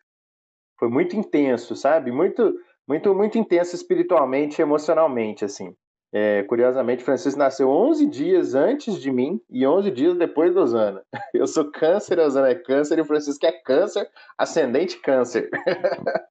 [0.79, 2.11] Foi muito intenso, sabe?
[2.11, 2.55] Muito,
[2.87, 5.75] muito, muito intenso espiritualmente e emocionalmente, assim.
[6.11, 11.03] É, curiosamente, Francisco nasceu 11 dias antes de mim e 11 dias depois da Osana.
[11.33, 15.49] Eu sou câncer, a Osana é câncer e o Francisco é câncer, ascendente câncer.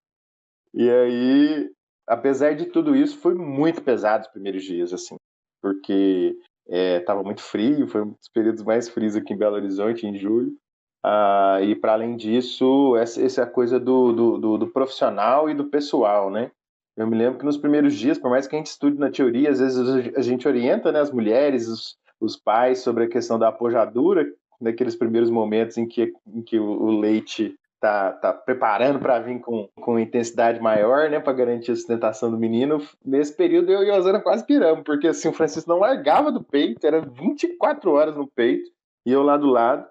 [0.74, 1.70] e aí,
[2.08, 5.14] apesar de tudo isso, foi muito pesado os primeiros dias, assim,
[5.62, 10.06] porque estava é, muito frio, foi um dos períodos mais frios aqui em Belo Horizonte,
[10.06, 10.56] em julho.
[11.04, 15.64] Ah, e para além disso, essa, essa coisa do, do, do, do, profissional e do
[15.64, 16.50] pessoal, né?
[16.96, 19.50] Eu me lembro que nos primeiros dias, por mais que a gente estude na teoria,
[19.50, 23.48] às vezes a gente orienta né, as mulheres, os, os pais sobre a questão da
[23.48, 24.26] apojadura,
[24.60, 29.40] naqueles primeiros momentos em que, em que o, o leite tá, tá preparando para vir
[29.40, 32.82] com, com intensidade maior, né, para garantir a sustentação do menino.
[33.04, 36.42] Nesse período eu e a Osana quase piramos, porque assim, o Francisco não largava do
[36.42, 38.70] peito, era 24 horas no peito,
[39.06, 39.86] e eu lá do lado.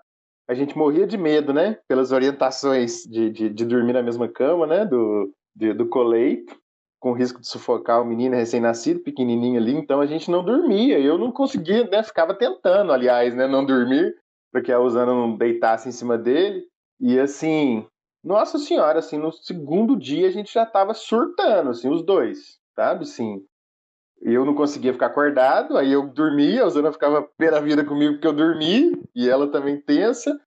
[0.48, 4.66] A gente morria de medo, né, pelas orientações de, de, de dormir na mesma cama,
[4.66, 6.56] né, do, de, do coleito,
[7.00, 11.18] com risco de sufocar o menino recém-nascido, pequenininho ali, então a gente não dormia, eu
[11.18, 14.16] não conseguia, né, ficava tentando, aliás, né, não dormir,
[14.52, 16.64] para que a Osana não deitasse em cima dele,
[17.00, 17.86] e assim,
[18.24, 23.04] nossa senhora, assim, no segundo dia a gente já tava surtando, assim, os dois, sabe?
[23.04, 23.44] Assim,
[24.22, 28.28] eu não conseguia ficar acordado, aí eu dormia, a Zana ficava pela vida comigo porque
[28.28, 30.40] eu dormi, e ela também tensa,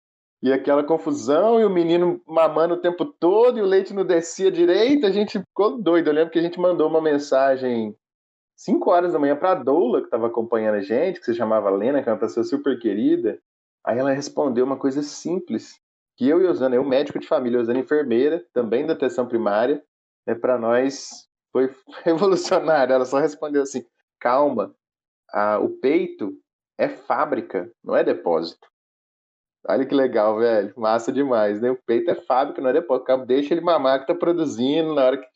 [0.43, 4.51] e aquela confusão, e o menino mamando o tempo todo, e o leite não descia
[4.51, 6.09] direito, a gente ficou doido.
[6.09, 7.95] Eu lembro que a gente mandou uma mensagem
[8.57, 12.03] 5 horas da manhã pra Doula, que estava acompanhando a gente, que se chamava Lena,
[12.03, 13.39] que é uma pessoa super querida.
[13.85, 15.79] Aí ela respondeu uma coisa simples
[16.17, 19.83] que eu e Osana, eu médico de família, Osana enfermeira, também da atenção primária,
[20.27, 22.93] né, para nós foi revolucionário.
[22.93, 23.85] Ela só respondeu assim:
[24.19, 24.75] calma,
[25.33, 26.37] a, o peito
[26.79, 28.69] é fábrica, não é depósito.
[29.67, 30.73] Olha que legal, velho.
[30.77, 31.71] Massa demais, né?
[31.71, 33.27] O peito é fábrica, não é depósito.
[33.27, 34.95] Deixa ele mamar que tá produzindo.
[34.95, 35.27] Na hora que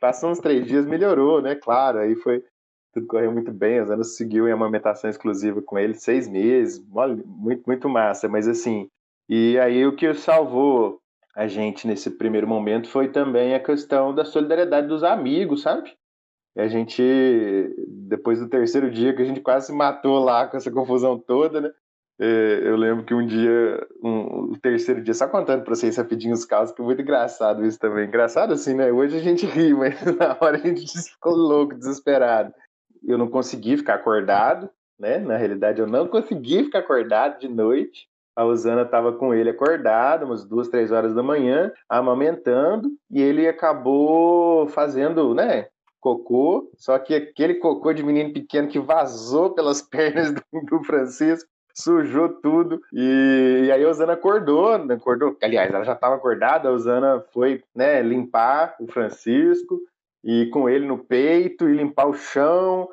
[0.00, 1.54] passou uns três dias, melhorou, né?
[1.54, 2.44] Claro, aí foi.
[2.92, 3.78] Tudo correu muito bem.
[3.78, 6.84] A Osana seguiu em amamentação exclusiva com ele seis meses.
[6.88, 8.28] Muito, muito massa.
[8.28, 8.90] Mas assim,
[9.28, 11.00] e aí o que salvou
[11.34, 15.94] a gente nesse primeiro momento foi também a questão da solidariedade dos amigos, sabe?
[16.56, 17.02] E a gente,
[17.88, 21.60] depois do terceiro dia, que a gente quase se matou lá com essa confusão toda,
[21.60, 21.70] né?
[22.22, 26.34] É, eu lembro que um dia, um, o terceiro dia, só contando pra vocês rapidinho
[26.34, 28.06] os casos, que é muito engraçado isso também.
[28.06, 28.92] Engraçado assim, né?
[28.92, 32.52] Hoje a gente ri, mas na hora a gente ficou louco, desesperado.
[33.02, 35.18] Eu não consegui ficar acordado, né?
[35.18, 38.09] Na realidade, eu não consegui ficar acordado de noite
[38.40, 43.46] a Osana estava com ele acordado, umas duas, três horas da manhã, amamentando, e ele
[43.46, 45.68] acabou fazendo, né,
[46.00, 51.46] cocô, só que aquele cocô de menino pequeno que vazou pelas pernas do, do Francisco,
[51.74, 56.72] sujou tudo, e, e, aí a Osana acordou, acordou, aliás, ela já estava acordada, a
[56.72, 59.78] Osana foi, né, limpar o Francisco,
[60.24, 62.88] e com ele no peito, e limpar o chão,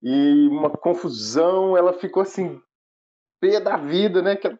[0.00, 2.60] e uma confusão, ela ficou assim,
[3.40, 4.36] pé da vida, né?
[4.36, 4.56] Que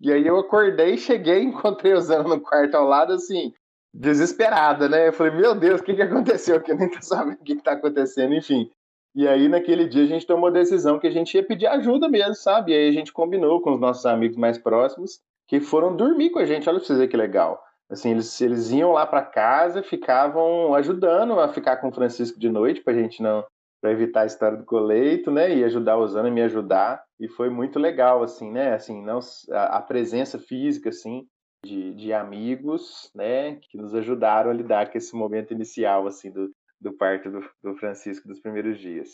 [0.00, 3.52] e aí eu acordei, cheguei, encontrei o Zana no quarto ao lado, assim,
[3.94, 5.08] desesperada, né?
[5.08, 6.60] Eu falei, meu Deus, o que, que aconteceu?
[6.60, 8.70] Que eu nem tô sabendo o que, que tá acontecendo, enfim.
[9.14, 12.06] E aí, naquele dia, a gente tomou a decisão que a gente ia pedir ajuda
[12.06, 12.72] mesmo, sabe?
[12.72, 16.38] E aí a gente combinou com os nossos amigos mais próximos que foram dormir com
[16.38, 16.68] a gente.
[16.68, 17.62] Olha pra vocês que legal.
[17.88, 22.50] Assim, eles, eles iam lá para casa, ficavam ajudando a ficar com o Francisco de
[22.50, 23.44] noite, pra gente não,
[23.86, 25.54] para evitar a história do coleito, né?
[25.54, 27.04] E ajudar a Osana a me ajudar.
[27.20, 28.74] E foi muito legal, assim, né?
[28.74, 29.20] Assim, não,
[29.52, 31.24] a, a presença física, assim,
[31.64, 33.60] de, de, amigos, né?
[33.62, 37.76] Que nos ajudaram a lidar com esse momento inicial, assim, do, do parto do, do
[37.76, 39.08] Francisco dos primeiros dias.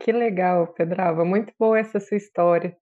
[0.00, 1.24] Que legal, Pedrava.
[1.24, 2.76] Muito boa essa sua história.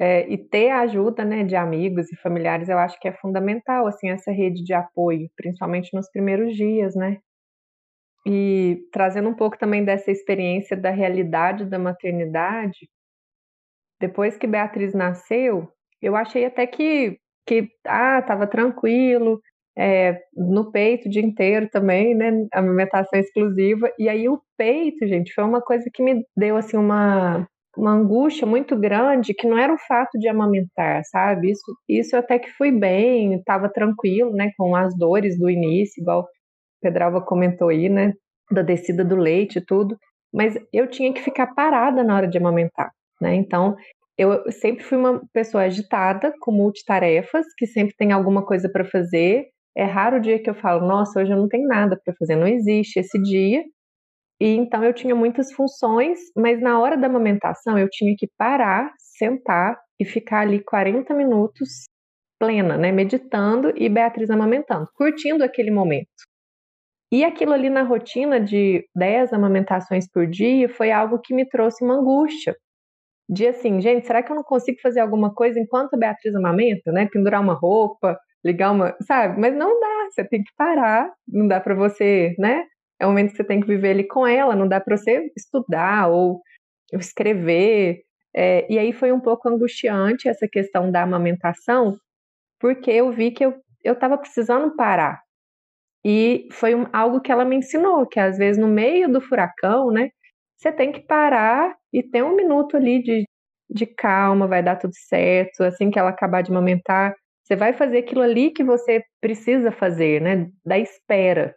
[0.00, 3.88] É, e ter a ajuda né, de amigos e familiares, eu acho que é fundamental,
[3.88, 7.18] assim, essa rede de apoio, principalmente nos primeiros dias, né?
[8.30, 12.86] E trazendo um pouco também dessa experiência da realidade da maternidade,
[13.98, 15.66] depois que Beatriz nasceu,
[16.02, 19.40] eu achei até que, que ah, estava tranquilo,
[19.78, 22.46] é, no peito o dia inteiro também, né?
[22.52, 23.90] Amamentação exclusiva.
[23.98, 28.46] E aí o peito, gente, foi uma coisa que me deu assim uma, uma angústia
[28.46, 31.52] muito grande, que não era o fato de amamentar, sabe?
[31.52, 34.50] Isso, isso até que fui bem, estava tranquilo, né?
[34.58, 36.26] Com as dores do início, igual
[36.80, 38.12] Pedralva comentou aí, né?
[38.50, 39.96] Da descida do leite e tudo.
[40.32, 43.34] Mas eu tinha que ficar parada na hora de amamentar, né?
[43.34, 43.76] Então,
[44.16, 49.46] eu sempre fui uma pessoa agitada, com multitarefas, que sempre tem alguma coisa para fazer.
[49.76, 52.34] É raro o dia que eu falo, nossa, hoje eu não tenho nada para fazer,
[52.36, 53.62] não existe esse dia.
[54.40, 58.92] E então eu tinha muitas funções, mas na hora da amamentação eu tinha que parar,
[58.98, 61.86] sentar e ficar ali 40 minutos
[62.38, 66.27] plena, né, meditando e Beatriz amamentando, curtindo aquele momento.
[67.10, 71.84] E aquilo ali na rotina de 10 amamentações por dia foi algo que me trouxe
[71.84, 72.54] uma angústia.
[73.28, 76.92] De assim, gente, será que eu não consigo fazer alguma coisa enquanto a Beatriz amamenta,
[76.92, 77.08] né?
[77.12, 79.40] Pendurar uma roupa, ligar uma, sabe?
[79.40, 82.64] Mas não dá, você tem que parar, não dá para você, né?
[83.00, 85.30] É um momento que você tem que viver ali com ela, não dá para você
[85.36, 86.40] estudar ou
[86.92, 88.02] escrever.
[88.34, 91.96] É, e aí foi um pouco angustiante essa questão da amamentação,
[92.60, 95.20] porque eu vi que eu estava precisando parar,
[96.04, 99.90] e foi um, algo que ela me ensinou, que às vezes no meio do furacão,
[99.90, 100.10] né,
[100.56, 103.24] você tem que parar e ter um minuto ali de,
[103.70, 105.62] de calma, vai dar tudo certo.
[105.64, 110.20] Assim que ela acabar de amamentar, Você vai fazer aquilo ali que você precisa fazer,
[110.20, 110.48] né?
[110.66, 111.54] Da espera.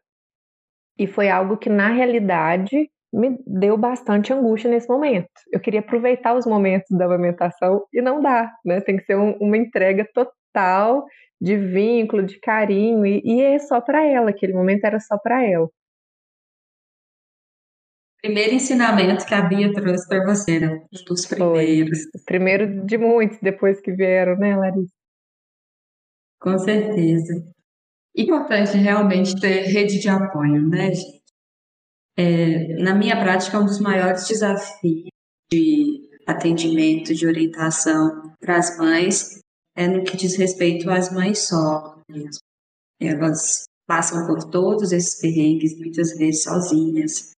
[0.98, 5.30] E foi algo que, na realidade, me deu bastante angústia nesse momento.
[5.52, 8.82] Eu queria aproveitar os momentos da amamentação e não dá, né?
[8.82, 11.06] Tem que ser um, uma entrega total
[11.42, 15.44] de vínculo, de carinho, e, e é só para ela, aquele momento era só para
[15.44, 15.68] ela.
[18.22, 20.68] Primeiro ensinamento que a Bia trouxe para você, né?
[20.68, 22.00] Um dos primeiros.
[22.12, 22.22] Foi.
[22.24, 24.94] Primeiro de muitos depois que vieram, né, Larissa?
[26.40, 27.34] Com certeza.
[28.16, 31.22] Importante realmente ter rede de apoio, né, gente?
[32.16, 35.10] É, na minha prática, um dos maiores desafios
[35.52, 39.41] de atendimento, de orientação para as mães
[39.76, 42.42] é no que diz respeito às mães solo mesmo.
[43.00, 47.32] Elas passam por todos esses perrengues, muitas vezes sozinhas.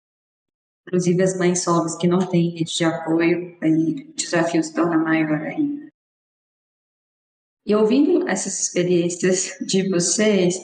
[0.87, 4.99] Inclusive as mães solos que não têm rede de apoio, aí o desafio se torna
[4.99, 5.89] maior ainda.
[7.65, 10.57] E ouvindo essas experiências de vocês,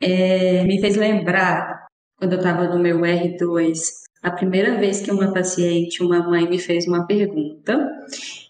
[0.00, 3.78] é, me fez lembrar, quando eu estava no meu R2,
[4.26, 7.88] a primeira vez que uma paciente, uma mãe, me fez uma pergunta,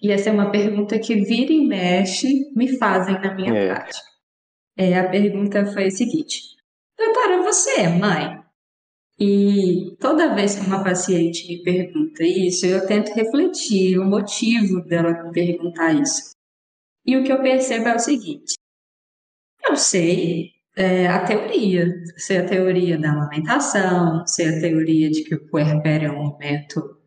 [0.02, 3.66] e essa é uma pergunta que vira e mexe me fazem na minha é.
[3.66, 4.08] prática.
[4.74, 6.40] É, a pergunta foi a seguinte:
[6.96, 8.42] Doutora, você é mãe?
[9.20, 15.24] E toda vez que uma paciente me pergunta isso, eu tento refletir o motivo dela
[15.24, 16.30] me perguntar isso.
[17.04, 18.54] E o que eu percebo é o seguinte:
[19.68, 21.86] eu sei é, a teoria,
[22.18, 27.00] sei a teoria da amamentação, sei a teoria de que o puerpério é um momento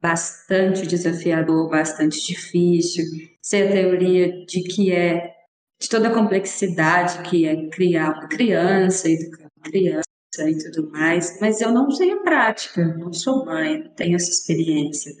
[0.00, 3.04] bastante desafiador, bastante difícil,
[3.40, 5.32] sei a teoria de que é
[5.80, 10.02] de toda a complexidade que é criar uma criança, educar uma criança
[10.48, 14.30] e tudo mais, mas eu não sei a prática, não sou mãe, não tenho essa
[14.30, 15.12] experiência.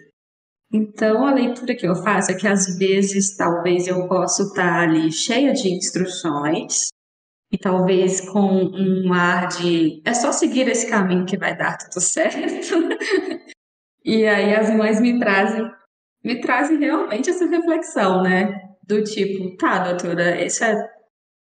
[0.72, 5.12] Então, a leitura que eu faço é que às vezes, talvez eu possa estar ali
[5.12, 6.88] cheia de instruções
[7.52, 12.00] e talvez com um ar de é só seguir esse caminho que vai dar tudo
[12.02, 12.74] certo.
[14.02, 15.70] e aí as mães me trazem
[16.24, 18.54] me trazem realmente essa reflexão, né?
[18.86, 20.76] Do tipo, tá, doutora, isso é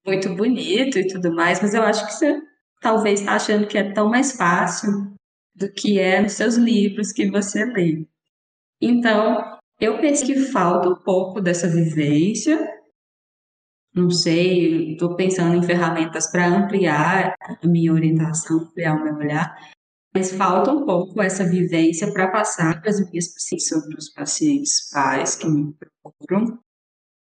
[0.07, 2.41] muito bonito e tudo mais, mas eu acho que você
[2.81, 5.13] talvez está achando que é tão mais fácil
[5.55, 8.07] do que é nos seus livros que você lê.
[8.81, 12.80] Então, eu penso que falta um pouco dessa vivência.
[13.95, 19.53] Não sei, estou pensando em ferramentas para ampliar a minha orientação, ampliar o meu olhar,
[20.15, 24.91] mas falta um pouco essa vivência para passar para as minhas pacientes sobre os pacientes
[24.93, 26.59] pais que me procuram,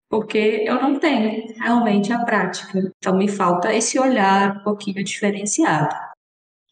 [0.09, 2.79] porque eu não tenho realmente a prática.
[2.97, 5.95] Então, me falta esse olhar um pouquinho diferenciado.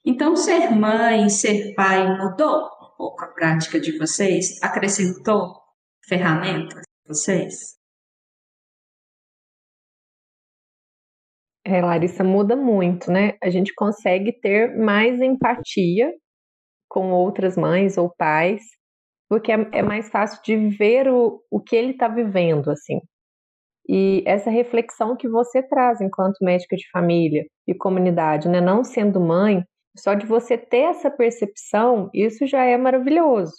[0.06, 4.62] Então, ser mãe, ser pai mudou um pouco a prática de vocês?
[4.62, 5.56] Acrescentou
[6.08, 7.81] ferramentas para vocês?
[11.65, 13.34] É, Larissa, muda muito, né?
[13.41, 16.12] A gente consegue ter mais empatia
[16.89, 18.62] com outras mães ou pais,
[19.30, 23.00] porque é, é mais fácil de ver o, o que ele está vivendo, assim.
[23.88, 28.60] E essa reflexão que você traz enquanto médica de família e comunidade, né?
[28.60, 29.63] Não sendo mãe,
[29.97, 33.54] só de você ter essa percepção, isso já é maravilhoso.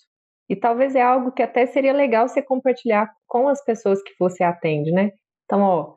[0.48, 4.42] E talvez é algo que até seria legal você compartilhar com as pessoas que você
[4.44, 5.10] atende, né?
[5.44, 5.94] Então, ó,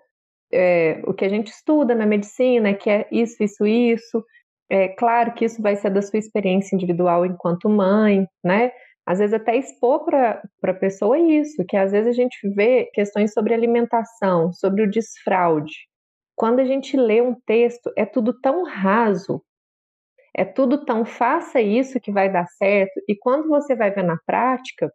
[0.56, 4.26] é, o que a gente estuda na medicina é que é isso, isso, isso.
[4.70, 8.72] É claro que isso vai ser da sua experiência individual enquanto mãe, né?
[9.06, 13.34] às vezes até expor para a pessoa isso, que às vezes a gente vê questões
[13.34, 15.74] sobre alimentação, sobre o desfraude.
[16.36, 19.42] Quando a gente lê um texto, é tudo tão raso,
[20.36, 24.18] é tudo tão faça isso que vai dar certo, e quando você vai ver na
[24.26, 24.92] prática,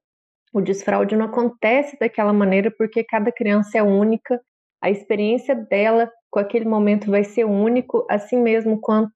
[0.53, 4.40] o desfraude não acontece daquela maneira porque cada criança é única,
[4.83, 9.12] a experiência dela com aquele momento vai ser único, assim mesmo quanto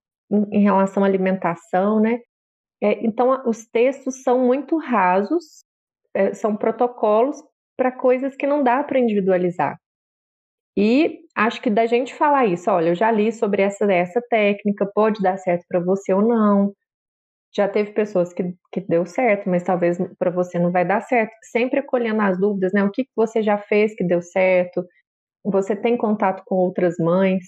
[0.53, 2.21] em relação à alimentação, né?
[2.83, 5.65] É, então, os textos são muito rasos,
[6.15, 7.37] é, são protocolos
[7.77, 9.79] para coisas que não dá para individualizar.
[10.77, 14.91] E acho que da gente falar isso, olha, eu já li sobre essa, essa técnica,
[14.95, 16.73] pode dar certo para você ou não.
[17.57, 21.33] Já teve pessoas que, que deu certo, mas talvez para você não vai dar certo.
[21.53, 22.85] Sempre acolhendo as dúvidas, né?
[22.85, 24.85] O que, que você já fez que deu certo?
[25.45, 27.45] Você tem contato com outras mães?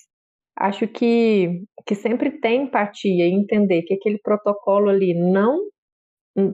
[0.59, 5.61] acho que, que sempre tem empatia e entender que aquele protocolo ali não,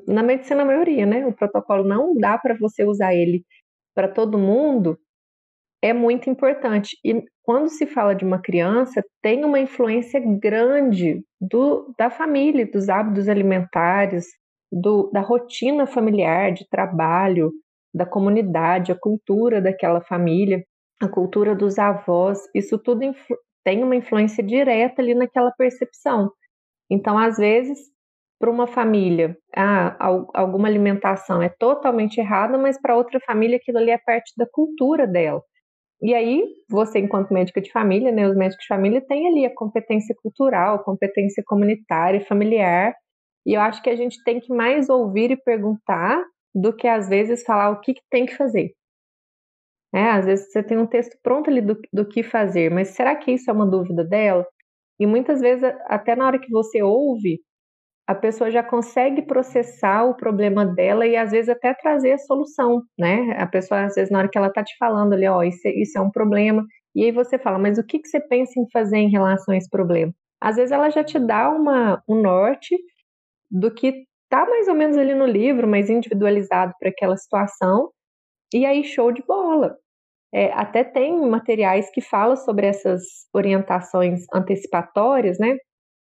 [0.07, 1.25] na medicina a maioria, né?
[1.27, 3.45] O protocolo não dá para você usar ele
[3.95, 4.99] para todo mundo,
[5.81, 6.97] é muito importante.
[7.05, 12.89] E quando se fala de uma criança, tem uma influência grande do, da família, dos
[12.89, 14.27] hábitos alimentares,
[14.71, 17.53] do, da rotina familiar, de trabalho,
[17.95, 20.65] da comunidade, a cultura daquela família.
[21.05, 23.01] A cultura dos avós, isso tudo
[23.65, 26.31] tem uma influência direta ali naquela percepção.
[26.91, 27.79] Então, às vezes,
[28.39, 29.97] para uma família, ah,
[30.35, 35.07] alguma alimentação é totalmente errada, mas para outra família aquilo ali é parte da cultura
[35.07, 35.41] dela.
[36.03, 39.55] E aí, você, enquanto médica de família, né, os médicos de família têm ali a
[39.55, 42.93] competência cultural, competência comunitária, familiar,
[43.47, 46.21] e eu acho que a gente tem que mais ouvir e perguntar
[46.55, 48.73] do que às vezes falar o que, que tem que fazer.
[49.95, 53.15] É, às vezes você tem um texto pronto ali do, do que fazer, mas será
[53.17, 54.47] que isso é uma dúvida dela?
[55.01, 57.41] E muitas vezes, até na hora que você ouve,
[58.07, 62.83] a pessoa já consegue processar o problema dela e às vezes até trazer a solução,
[62.99, 63.37] né?
[63.39, 65.71] A pessoa, às vezes, na hora que ela tá te falando ali, ó, isso, é,
[65.73, 66.65] isso é um problema,
[66.95, 69.57] e aí você fala, mas o que, que você pensa em fazer em relação a
[69.57, 70.13] esse problema?
[70.41, 72.77] Às vezes ela já te dá uma, um norte
[73.51, 77.91] do que tá mais ou menos ali no livro, mas individualizado para aquela situação,
[78.55, 79.77] e aí show de bola.
[80.35, 83.03] É, até tem materiais que falam sobre essas
[83.35, 85.57] orientações antecipatórias, né?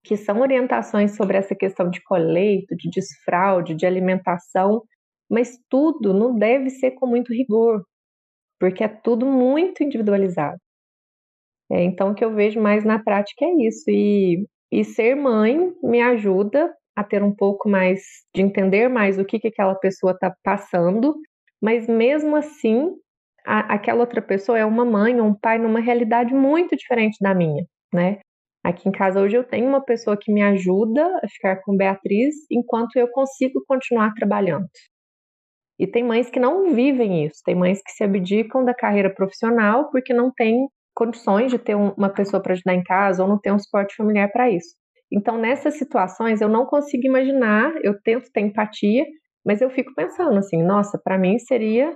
[0.03, 4.82] Que são orientações sobre essa questão de coleito, de desfraude, de alimentação,
[5.30, 7.84] mas tudo não deve ser com muito rigor,
[8.59, 10.57] porque é tudo muito individualizado.
[11.71, 13.89] É, então, o que eu vejo mais na prática é isso.
[13.89, 18.01] E, e ser mãe me ajuda a ter um pouco mais
[18.36, 21.15] de entender mais o que, que aquela pessoa está passando,
[21.61, 22.91] mas mesmo assim
[23.45, 27.33] a, aquela outra pessoa é uma mãe ou um pai numa realidade muito diferente da
[27.33, 28.19] minha, né?
[28.63, 32.33] Aqui em casa hoje eu tenho uma pessoa que me ajuda a ficar com Beatriz
[32.49, 34.65] enquanto eu consigo continuar trabalhando.
[35.77, 39.89] E tem mães que não vivem isso, tem mães que se abdicam da carreira profissional
[39.91, 43.51] porque não tem condições de ter uma pessoa para ajudar em casa ou não tem
[43.51, 44.75] um suporte familiar para isso.
[45.11, 49.05] Então, nessas situações, eu não consigo imaginar, eu tento ter empatia,
[49.45, 51.93] mas eu fico pensando assim, nossa, para mim seria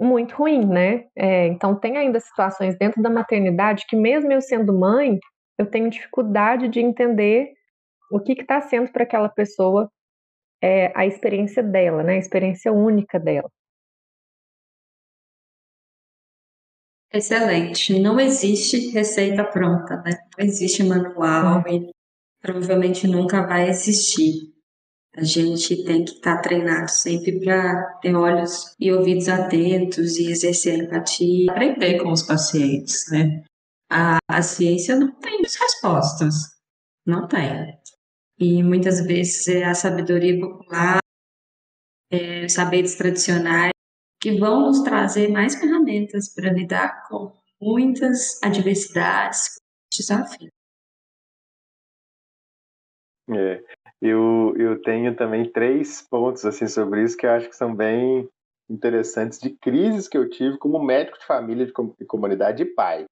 [0.00, 1.06] muito ruim, né?
[1.14, 5.18] É, então, tem ainda situações dentro da maternidade que, mesmo eu sendo mãe,
[5.58, 7.52] eu tenho dificuldade de entender
[8.10, 9.90] o que está sendo para aquela pessoa
[10.62, 12.14] é, a experiência dela, né?
[12.14, 13.50] A experiência única dela.
[17.12, 17.98] Excelente.
[17.98, 20.12] Não existe receita pronta, né?
[20.38, 21.90] Não existe manual e
[22.40, 24.52] provavelmente nunca vai existir.
[25.16, 30.30] A gente tem que estar tá treinado sempre para ter olhos e ouvidos atentos e
[30.30, 33.42] exercer empatia, aprender com os pacientes, né?
[33.90, 36.34] A, a ciência não tem as respostas,
[37.04, 37.76] não tem.
[38.38, 41.00] E muitas vezes é a sabedoria popular,
[42.10, 43.72] é, saberes tradicionais
[44.20, 49.58] que vão nos trazer mais ferramentas para lidar com muitas adversidades,
[49.92, 50.50] desafios.
[53.28, 53.62] É,
[54.00, 58.28] eu, eu tenho também três pontos assim sobre isso que eu acho que são bem
[58.68, 63.04] interessantes de crises que eu tive como médico de família de, de comunidade e pai.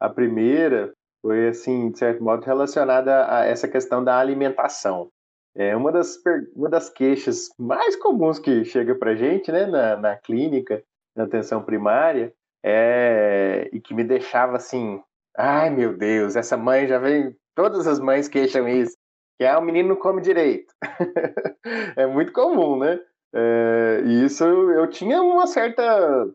[0.00, 5.08] A primeira foi assim, de certo modo, relacionada a essa questão da alimentação.
[5.54, 6.18] É uma das,
[6.54, 10.82] uma das queixas mais comuns que chega para gente, né, na, na clínica,
[11.14, 12.32] na atenção primária,
[12.62, 15.00] é, e que me deixava assim,
[15.36, 18.96] ai meu Deus, essa mãe já vem, todas as mães queixam isso
[19.38, 20.72] que é o menino não come direito.
[21.96, 23.00] é muito comum, né?
[23.34, 26.28] É, e isso eu tinha uma certa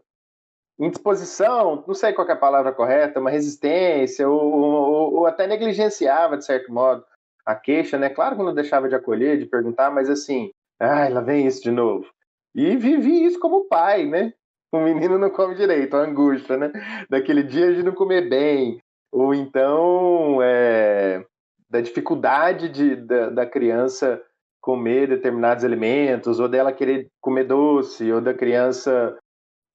[0.79, 6.37] indisposição, não sei qual é a palavra correta, uma resistência, ou, ou, ou, até negligenciava,
[6.37, 7.03] de certo modo,
[7.45, 8.09] a queixa, né?
[8.09, 11.71] Claro que não deixava de acolher, de perguntar, mas assim, ai, lá vem isso de
[11.71, 12.07] novo.
[12.55, 14.33] E vivi isso como pai, né?
[14.71, 16.71] O menino não come direito, a angústia, né?
[17.09, 18.79] Daquele dia de não comer bem,
[19.11, 21.25] ou então é,
[21.69, 24.21] da dificuldade de, da, da criança
[24.61, 29.17] comer determinados alimentos, ou dela querer comer doce, ou da criança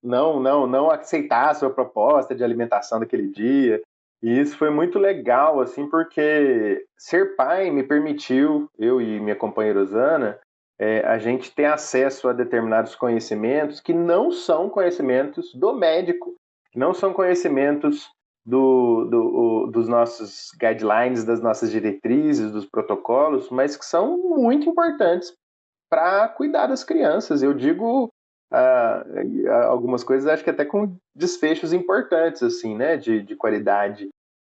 [0.03, 3.81] não, não, não aceitar a sua proposta de alimentação daquele dia.
[4.23, 9.81] E isso foi muito legal, assim, porque ser pai me permitiu, eu e minha companheira
[9.81, 10.39] Osana,
[10.79, 16.35] é, a gente ter acesso a determinados conhecimentos que não são conhecimentos do médico,
[16.75, 18.09] não são conhecimentos
[18.45, 25.35] do, do, dos nossos guidelines, das nossas diretrizes, dos protocolos, mas que são muito importantes
[25.91, 27.43] para cuidar das crianças.
[27.43, 28.11] Eu digo
[28.53, 34.09] uh, algumas coisas, acho que até com desfechos importantes, assim, né, de, de qualidade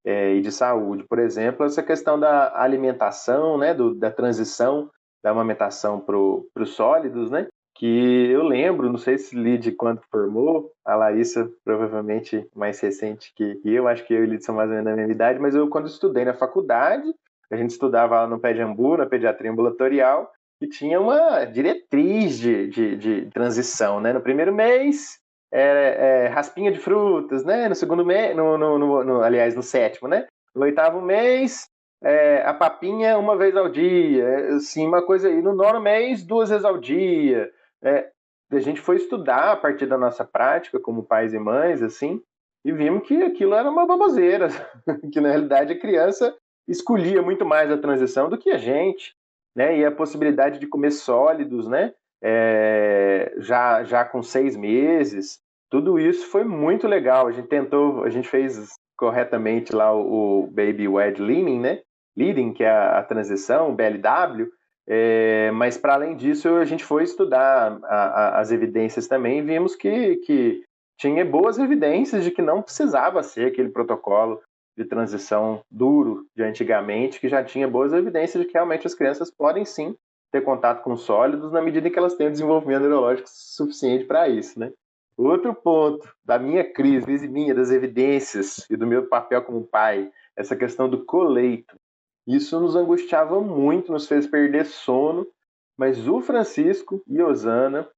[0.06, 1.06] é, e de saúde.
[1.08, 4.90] Por exemplo, essa questão da alimentação, né, do, da transição
[5.24, 7.48] da amamentação para os sólidos, né,
[7.80, 13.58] que eu lembro, não sei se Lid quando formou, a Larissa provavelmente mais recente que
[13.64, 15.70] eu, acho que eu e Lid são mais ou menos da mesma idade, mas eu
[15.70, 17.10] quando estudei na faculdade,
[17.50, 20.30] a gente estudava lá no pé de ambu, na pediatria ambulatorial,
[20.62, 24.12] e tinha uma diretriz de, de, de transição, né?
[24.12, 25.18] No primeiro mês,
[25.50, 27.70] é, é, raspinha de frutas, né?
[27.70, 30.28] No segundo mês, no, no, no, no, aliás, no sétimo, né?
[30.54, 31.70] No oitavo mês,
[32.04, 35.42] é, a papinha uma vez ao dia, assim, uma coisa aí.
[35.42, 37.50] No nono mês, duas vezes ao dia.
[37.84, 38.10] É,
[38.52, 42.22] a gente foi estudar a partir da nossa prática como pais e mães, assim,
[42.66, 44.50] e vimos que aquilo era uma baboseira,
[45.14, 46.36] que na realidade a criança
[46.68, 49.16] escolhia muito mais a transição do que a gente,
[49.56, 49.78] né?
[49.78, 51.94] E a possibilidade de comer sólidos, né?
[52.22, 57.28] É, já, já com seis meses, tudo isso foi muito legal.
[57.28, 61.82] A gente tentou, a gente fez corretamente lá o, o Baby Wed Leading, né?
[62.18, 64.50] Leading, que é a, a transição, BLW,
[64.90, 69.42] é, mas para além disso, a gente foi estudar a, a, as evidências também e
[69.44, 70.64] vimos que, que
[71.00, 74.42] tinha boas evidências de que não precisava ser aquele protocolo
[74.76, 79.30] de transição duro de antigamente, que já tinha boas evidências de que realmente as crianças
[79.30, 79.96] podem sim
[80.32, 84.28] ter contato com sólidos na medida em que elas têm o desenvolvimento neurológico suficiente para
[84.28, 84.72] isso, né?
[85.16, 90.10] Outro ponto da minha crise, crise minha, das evidências e do meu papel como pai,
[90.36, 91.76] essa questão do coleito.
[92.30, 95.28] Isso nos angustiava muito, nos fez perder sono,
[95.78, 97.90] mas o Francisco e Osana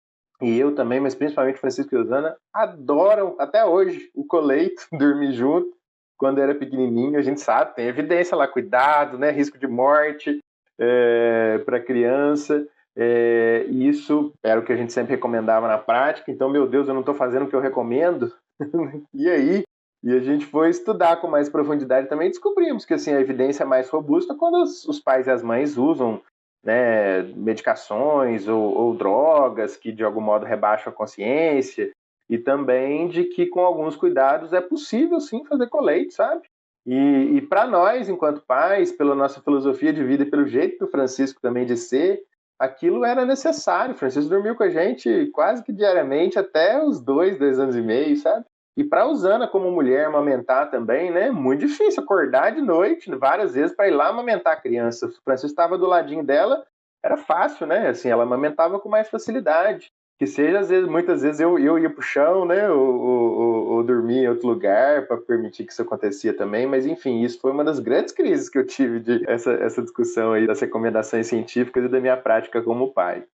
[0.42, 5.70] e eu também, mas principalmente Francisco e Osana, adoram até hoje o coleito, dormir junto.
[6.18, 10.40] Quando era pequenininho, a gente sabe, tem evidência lá, cuidado, né, risco de morte
[10.80, 12.68] é, para criança.
[12.96, 16.32] É, isso era o que a gente sempre recomendava na prática.
[16.32, 18.32] Então, meu Deus, eu não estou fazendo o que eu recomendo.
[19.14, 19.64] e aí?
[20.04, 23.66] E a gente foi estudar com mais profundidade também descobrimos que assim, a evidência é
[23.66, 26.22] mais robusta quando os, os pais e as mães usam
[26.64, 31.92] né, medicações ou, ou, drogas que de algum modo rebaixam a consciência,
[32.30, 36.44] e também de que com alguns cuidados é possível sim fazer colete, sabe?
[36.86, 36.96] E,
[37.36, 41.42] e para nós, enquanto pais, pela nossa filosofia de vida e pelo jeito do Francisco
[41.42, 42.24] também de ser,
[42.58, 43.94] aquilo era necessário.
[43.94, 47.82] O Francisco dormiu com a gente quase que diariamente até os dois, dois anos e
[47.82, 48.46] meio, sabe?
[48.78, 51.30] E para a Usana, como mulher, amamentar também, né?
[51.30, 55.08] Muito difícil acordar de noite várias vezes para ir lá amamentar a criança.
[55.08, 56.66] O Francisco estava do ladinho dela,
[57.04, 57.90] era fácil, né?
[57.90, 59.92] Assim, ela amamentava com mais facilidade.
[60.18, 62.70] Que seja, às vezes, muitas vezes eu, eu ia o chão, né?
[62.70, 66.66] Ou, ou, ou dormia em outro lugar para permitir que isso acontecia também.
[66.68, 70.32] Mas, enfim, isso foi uma das grandes crises que eu tive de essa, essa discussão
[70.32, 73.26] aí das recomendações científicas e da minha prática como pai.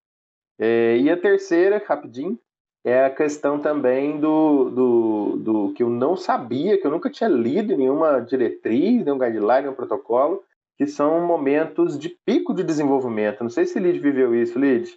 [0.58, 2.40] É, e a terceira, rapidinho,
[2.88, 7.30] é a questão também do, do, do, que eu não sabia, que eu nunca tinha
[7.30, 10.42] lido nenhuma diretriz, nenhum guideline, nenhum protocolo,
[10.78, 13.44] que são momentos de pico de desenvolvimento.
[13.44, 14.90] Não sei se Lid viveu isso, Lid.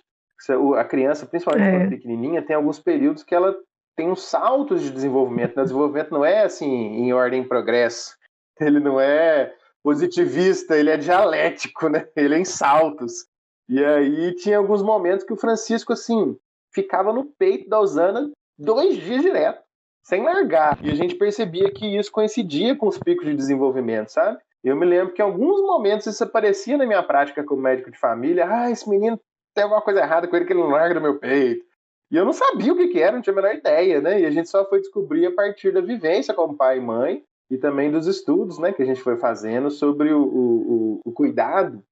[0.79, 1.79] A criança, principalmente é.
[1.79, 3.57] quando pequenininha, tem alguns períodos que ela
[3.97, 5.59] tem uns saltos de desenvolvimento.
[5.59, 8.15] O desenvolvimento não é assim em ordem e progresso.
[8.61, 12.07] Ele não é positivista, ele é dialético, né?
[12.15, 13.27] Ele é em saltos.
[13.69, 16.37] E aí tinha alguns momentos que o Francisco assim
[16.73, 19.63] ficava no peito da Osana dois dias direto,
[20.05, 20.79] sem largar.
[20.85, 24.39] E a gente percebia que isso coincidia com os picos de desenvolvimento, sabe?
[24.63, 27.99] Eu me lembro que em alguns momentos isso aparecia na minha prática como médico de
[27.99, 28.47] família.
[28.49, 29.19] Ah, esse menino
[29.55, 31.65] tem alguma coisa errada com ele que ele não larga do meu peito.
[32.11, 34.21] E eu não sabia o que, que era, não tinha a menor ideia, né?
[34.21, 37.57] E a gente só foi descobrir a partir da vivência como pai e mãe e
[37.57, 41.83] também dos estudos, né, que a gente foi fazendo sobre o, o, o cuidado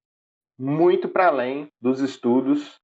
[0.57, 2.79] muito para além dos estudos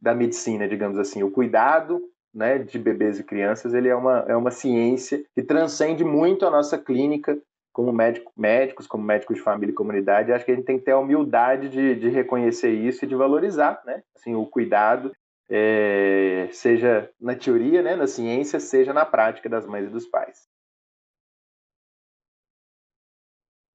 [0.00, 1.22] da medicina, digamos assim.
[1.22, 2.00] O cuidado
[2.34, 6.50] né, de bebês e crianças ele é uma, é uma ciência que transcende muito a
[6.50, 7.38] nossa clínica
[7.72, 10.32] como médico, médicos, como médicos de família e comunidade.
[10.32, 13.14] Acho que a gente tem que ter a humildade de, de reconhecer isso e de
[13.14, 15.12] valorizar né, assim, o cuidado,
[15.48, 20.46] é, seja na teoria, né, na ciência, seja na prática das mães e dos pais.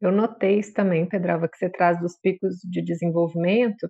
[0.02, 3.88] Eu notei isso também, Pedrava, que você traz dos picos de desenvolvimento,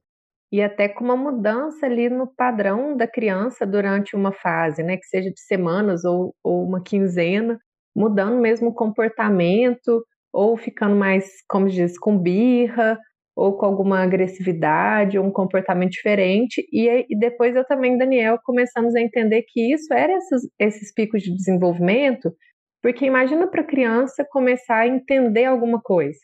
[0.52, 5.06] e até com uma mudança ali no padrão da criança durante uma fase, né, que
[5.06, 7.58] seja de semanas ou, ou uma quinzena,
[7.96, 12.98] mudando mesmo o comportamento, ou ficando mais, como diz, com birra,
[13.36, 16.66] ou com alguma agressividade, ou um comportamento diferente.
[16.72, 21.22] E, e depois eu também, Daniel, começamos a entender que isso era esses, esses picos
[21.24, 22.34] de desenvolvimento,
[22.82, 26.20] porque imagina para a criança começar a entender alguma coisa,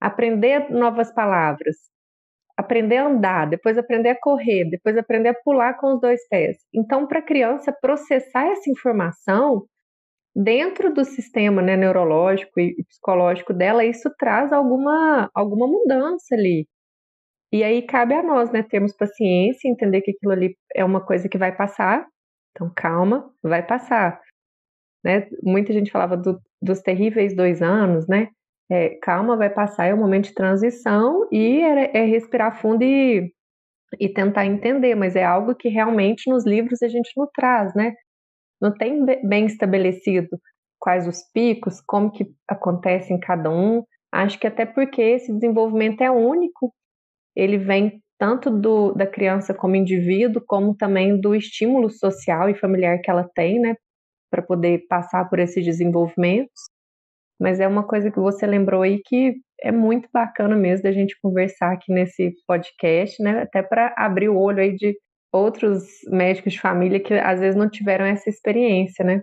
[0.00, 1.76] aprender novas palavras,
[2.70, 6.56] aprender a andar, depois aprender a correr, depois aprender a pular com os dois pés.
[6.72, 9.66] Então, para a criança processar essa informação
[10.34, 16.68] dentro do sistema né, neurológico e psicológico dela, isso traz alguma, alguma mudança ali.
[17.52, 21.28] E aí cabe a nós, né, termos paciência, entender que aquilo ali é uma coisa
[21.28, 22.06] que vai passar.
[22.52, 24.20] Então, calma, vai passar.
[25.04, 25.28] Né?
[25.42, 28.28] Muita gente falava do, dos terríveis dois anos, né?
[28.70, 33.32] É, calma, vai passar, é um momento de transição e é, é respirar fundo e,
[33.98, 37.94] e tentar entender, mas é algo que realmente nos livros a gente não traz, né?
[38.60, 40.38] não tem bem estabelecido
[40.78, 43.82] quais os picos, como que acontece em cada um.
[44.12, 46.72] Acho que até porque esse desenvolvimento é único,
[47.34, 53.00] ele vem tanto do, da criança como indivíduo, como também do estímulo social e familiar
[53.00, 53.76] que ela tem, né,
[54.30, 56.68] para poder passar por esses desenvolvimentos.
[57.40, 61.18] Mas é uma coisa que você lembrou aí que é muito bacana mesmo da gente
[61.20, 64.96] conversar aqui nesse podcast, né, até para abrir o olho aí de
[65.32, 69.22] outros médicos de família que às vezes não tiveram essa experiência, né?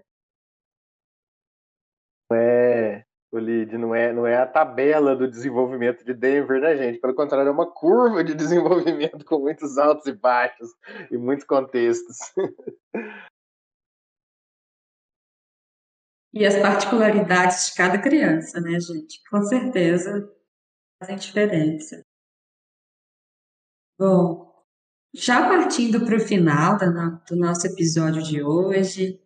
[2.32, 3.04] É,
[3.34, 7.00] lead não é, não é a tabela do desenvolvimento de Denver, né, gente?
[7.00, 10.70] Pelo contrário, é uma curva de desenvolvimento com muitos altos e baixos
[11.12, 12.18] e muitos contextos.
[16.40, 19.20] E as particularidades de cada criança, né, gente?
[19.28, 20.32] Com certeza
[21.00, 22.04] fazem diferença.
[24.00, 24.54] Bom,
[25.16, 29.20] já partindo para o final do nosso episódio de hoje,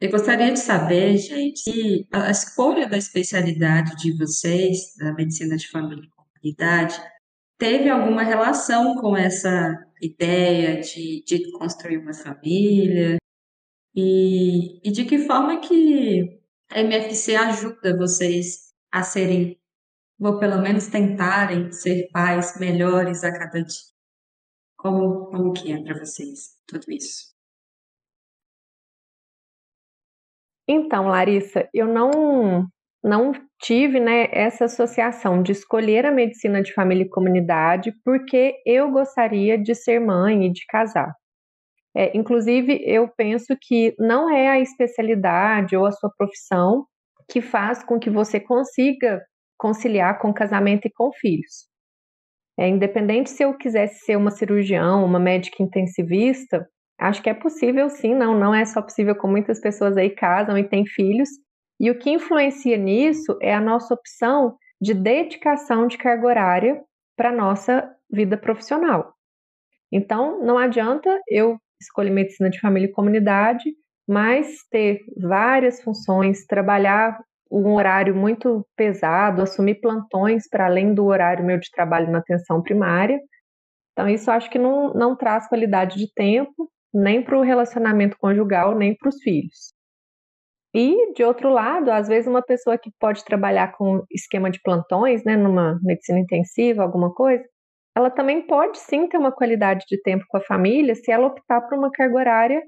[0.00, 5.68] eu gostaria de saber, gente, se a escolha da especialidade de vocês, da medicina de
[5.68, 7.02] família e comunidade,
[7.58, 13.19] teve alguma relação com essa ideia de, de construir uma família?
[13.94, 19.58] E, e de que forma que a MFC ajuda vocês a serem,
[20.20, 23.90] ou pelo menos tentarem ser pais melhores a cada dia?
[24.76, 27.30] Como, como que é para vocês tudo isso?
[30.68, 32.68] Então, Larissa, eu não
[33.02, 38.90] não tive, né, essa associação de escolher a medicina de família e comunidade porque eu
[38.90, 41.14] gostaria de ser mãe e de casar.
[41.96, 46.86] É, inclusive, eu penso que não é a especialidade ou a sua profissão
[47.28, 49.20] que faz com que você consiga
[49.58, 51.68] conciliar com casamento e com filhos.
[52.58, 56.66] É, independente se eu quisesse ser uma cirurgião, uma médica intensivista,
[57.00, 60.58] Acho que é possível sim, não, não é só possível como muitas pessoas aí casam
[60.58, 61.30] e têm filhos.
[61.80, 66.84] E o que influencia nisso é a nossa opção de dedicação de carga horária
[67.16, 69.14] para nossa vida profissional.
[69.90, 73.64] Então, não adianta eu escolher medicina de família e comunidade,
[74.08, 77.18] mas ter várias funções, trabalhar
[77.50, 82.62] um horário muito pesado, assumir plantões para além do horário meu de trabalho na atenção
[82.62, 83.20] primária.
[83.92, 88.74] Então, isso acho que não, não traz qualidade de tempo nem para o relacionamento conjugal,
[88.74, 89.72] nem para os filhos.
[90.74, 95.24] E, de outro lado, às vezes uma pessoa que pode trabalhar com esquema de plantões,
[95.24, 97.44] né, numa medicina intensiva, alguma coisa,
[97.96, 101.60] ela também pode sim ter uma qualidade de tempo com a família se ela optar
[101.62, 102.62] por uma carga horária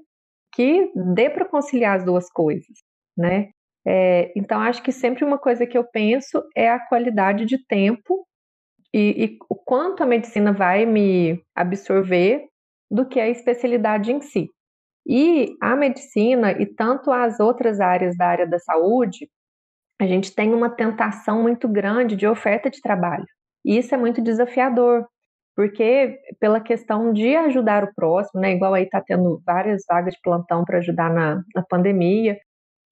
[0.53, 2.77] que dê para conciliar as duas coisas,
[3.17, 3.49] né?
[3.85, 8.25] É, então, acho que sempre uma coisa que eu penso é a qualidade de tempo
[8.93, 12.47] e, e o quanto a medicina vai me absorver
[12.89, 14.49] do que a especialidade em si.
[15.05, 19.29] E a medicina e tanto as outras áreas da área da saúde,
[19.99, 23.25] a gente tem uma tentação muito grande de oferta de trabalho.
[23.65, 25.05] E isso é muito desafiador,
[25.55, 30.19] porque pela questão de ajudar o próximo, né, igual aí está tendo várias vagas de
[30.21, 32.37] plantão para ajudar na, na pandemia,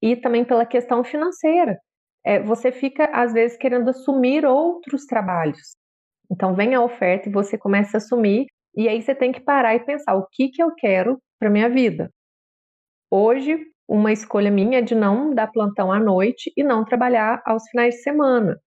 [0.01, 1.77] e também pela questão financeira.
[2.25, 5.75] É, você fica, às vezes, querendo assumir outros trabalhos.
[6.29, 9.75] Então, vem a oferta e você começa a assumir e aí você tem que parar
[9.75, 12.09] e pensar o que, que eu quero para minha vida.
[13.11, 17.67] Hoje, uma escolha minha é de não dar plantão à noite e não trabalhar aos
[17.69, 18.57] finais de semana.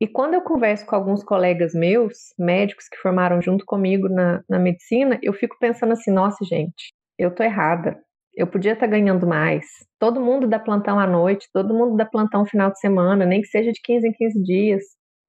[0.00, 4.58] E quando eu converso com alguns colegas meus, médicos que formaram junto comigo na, na
[4.58, 7.98] medicina, eu fico pensando assim: nossa, gente, eu tô errada.
[8.34, 9.64] Eu podia estar tá ganhando mais.
[9.98, 13.48] Todo mundo dá plantão à noite, todo mundo dá plantão final de semana, nem que
[13.48, 14.82] seja de 15 em 15 dias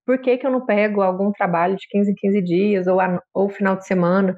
[0.08, 3.22] por que, que eu não pego algum trabalho de 15 em 15 dias ou, a,
[3.34, 4.38] ou final de semana?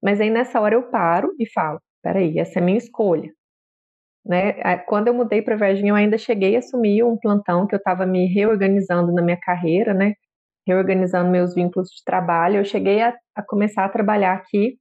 [0.00, 3.28] Mas aí nessa hora eu paro e falo: peraí, essa é a minha escolha.
[4.24, 4.52] Né?
[4.86, 8.06] Quando eu mudei para Varginha, eu ainda cheguei a assumir um plantão que eu estava
[8.06, 10.14] me reorganizando na minha carreira, né?
[10.66, 12.58] reorganizando meus vínculos de trabalho.
[12.58, 14.76] Eu cheguei a, a começar a trabalhar aqui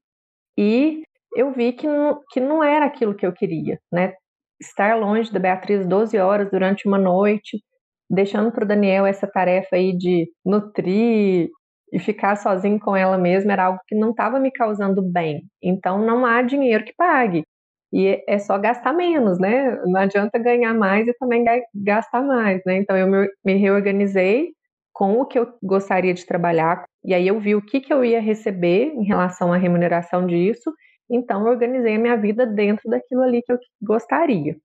[0.58, 1.04] e
[1.36, 4.14] eu vi que não, que não era aquilo que eu queria, né?
[4.62, 7.64] Estar longe da Beatriz 12 horas durante uma noite,
[8.10, 11.50] deixando para o Daniel essa tarefa aí de nutrir
[11.94, 15.44] e ficar sozinho com ela mesma era algo que não estava me causando bem.
[15.62, 17.44] Então não há dinheiro que pague.
[17.92, 19.76] E é só gastar menos, né?
[19.86, 22.78] Não adianta ganhar mais e também gastar mais, né?
[22.78, 23.08] Então eu
[23.44, 24.50] me reorganizei
[24.94, 28.04] com o que eu gostaria de trabalhar, e aí eu vi o que, que eu
[28.04, 30.74] ia receber em relação à remuneração disso,
[31.10, 34.58] então eu organizei a minha vida dentro daquilo ali que eu gostaria.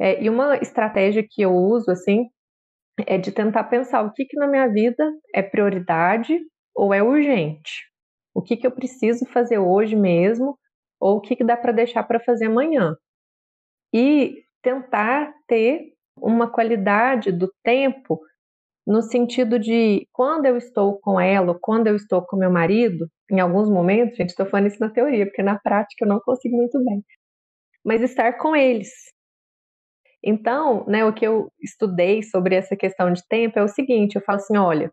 [0.00, 2.28] É, e uma estratégia que eu uso, assim,
[3.06, 6.38] é de tentar pensar o que, que na minha vida é prioridade
[6.74, 7.88] ou é urgente.
[8.34, 10.58] O que, que eu preciso fazer hoje mesmo
[11.04, 12.96] ou o que, que dá para deixar para fazer amanhã.
[13.92, 18.18] e tentar ter uma qualidade do tempo
[18.86, 23.06] no sentido de quando eu estou com ela, ou quando eu estou com meu marido,
[23.30, 26.56] em alguns momentos, gente, estou falando isso na teoria, porque na prática eu não consigo
[26.56, 27.04] muito bem,
[27.84, 28.90] mas estar com eles.
[30.22, 34.22] Então, né, o que eu estudei sobre essa questão de tempo é o seguinte: eu
[34.22, 34.90] falo assim, olha,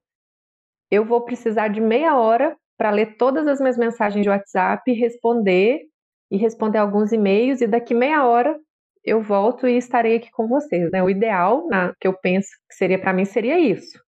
[0.91, 5.90] eu vou precisar de meia hora para ler todas as minhas mensagens de WhatsApp, responder
[6.32, 8.57] e responder alguns e-mails, e daqui meia hora
[9.03, 10.89] eu volto e estarei aqui com vocês.
[10.91, 11.03] Né?
[11.03, 13.99] O ideal, na, que eu penso que seria para mim, seria isso.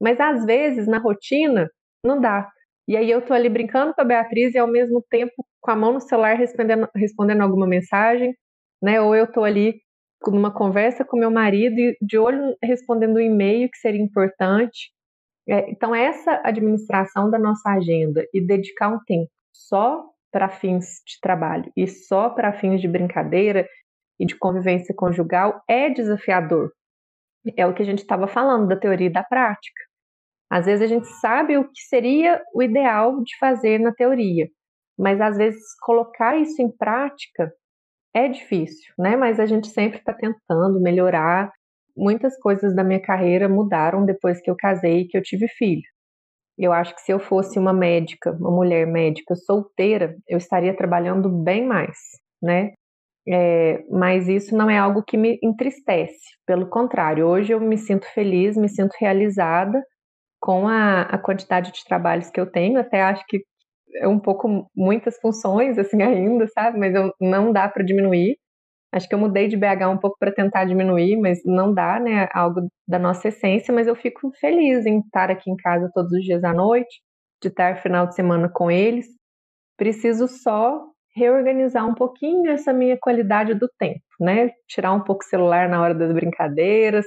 [0.00, 1.70] Mas às vezes, na rotina,
[2.04, 2.48] não dá.
[2.86, 5.76] E aí eu tô ali brincando com a Beatriz e ao mesmo tempo com a
[5.76, 8.34] mão no celular respondendo, respondendo alguma mensagem,
[8.82, 9.00] né?
[9.00, 9.80] Ou eu tô ali
[10.26, 14.90] numa conversa com meu marido e de olho respondendo um e-mail que seria importante.
[15.48, 20.04] É, então, essa administração da nossa agenda e dedicar um tempo só
[20.38, 23.68] para fins de trabalho e só para fins de brincadeira
[24.20, 26.70] e de convivência conjugal é desafiador.
[27.56, 29.82] É o que a gente estava falando da teoria e da prática.
[30.48, 34.46] Às vezes a gente sabe o que seria o ideal de fazer na teoria,
[34.96, 37.52] mas às vezes colocar isso em prática
[38.14, 39.16] é difícil, né?
[39.16, 41.52] Mas a gente sempre está tentando melhorar.
[41.96, 45.82] Muitas coisas da minha carreira mudaram depois que eu casei e que eu tive filho.
[46.58, 51.28] Eu acho que se eu fosse uma médica, uma mulher médica solteira, eu estaria trabalhando
[51.28, 51.96] bem mais,
[52.42, 52.72] né?
[53.28, 56.18] É, mas isso não é algo que me entristece.
[56.46, 59.82] Pelo contrário, hoje eu me sinto feliz, me sinto realizada
[60.40, 62.80] com a, a quantidade de trabalhos que eu tenho.
[62.80, 63.42] Até acho que
[63.96, 66.78] é um pouco muitas funções assim ainda, sabe?
[66.78, 68.36] Mas eu, não dá para diminuir.
[68.92, 72.28] Acho que eu mudei de BH um pouco para tentar diminuir, mas não dá, né?
[72.32, 73.72] Algo da nossa essência.
[73.74, 77.00] Mas eu fico feliz em estar aqui em casa todos os dias à noite,
[77.42, 79.06] de estar final de semana com eles.
[79.76, 80.82] Preciso só
[81.16, 84.50] reorganizar um pouquinho essa minha qualidade do tempo, né?
[84.68, 87.06] Tirar um pouco o celular na hora das brincadeiras,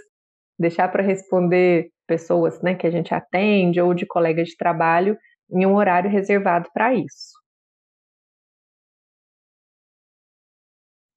[0.59, 5.17] deixar para responder pessoas, né, que a gente atende ou de colegas de trabalho
[5.51, 7.40] em um horário reservado para isso.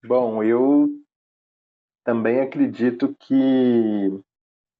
[0.06, 0.90] Bom, eu
[2.04, 4.22] também acredito que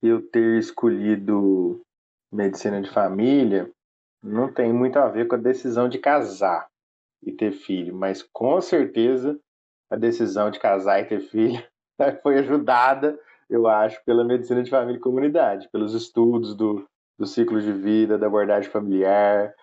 [0.02, 1.80] eu ter escolhido
[2.30, 3.70] medicina de família
[4.22, 6.68] não tem muito a ver com a decisão de casar
[7.22, 9.40] e ter filho, mas com certeza
[9.90, 11.64] a decisão de casar e ter filho
[12.22, 13.18] foi ajudada,
[13.48, 16.86] eu acho, pela medicina de família e comunidade, pelos estudos do,
[17.18, 19.54] do ciclo de vida, da abordagem familiar.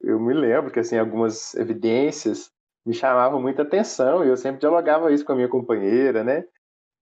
[0.00, 2.52] Eu me lembro que assim algumas evidências
[2.86, 6.44] me chamavam muita atenção e eu sempre dialogava isso com a minha companheira, né?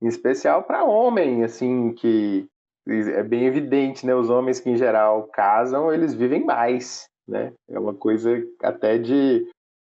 [0.03, 2.47] Em especial para homem, assim, que
[2.89, 4.15] é bem evidente, né?
[4.15, 7.53] Os homens que em geral casam, eles vivem mais, né?
[7.69, 8.31] É uma coisa
[8.63, 9.47] até de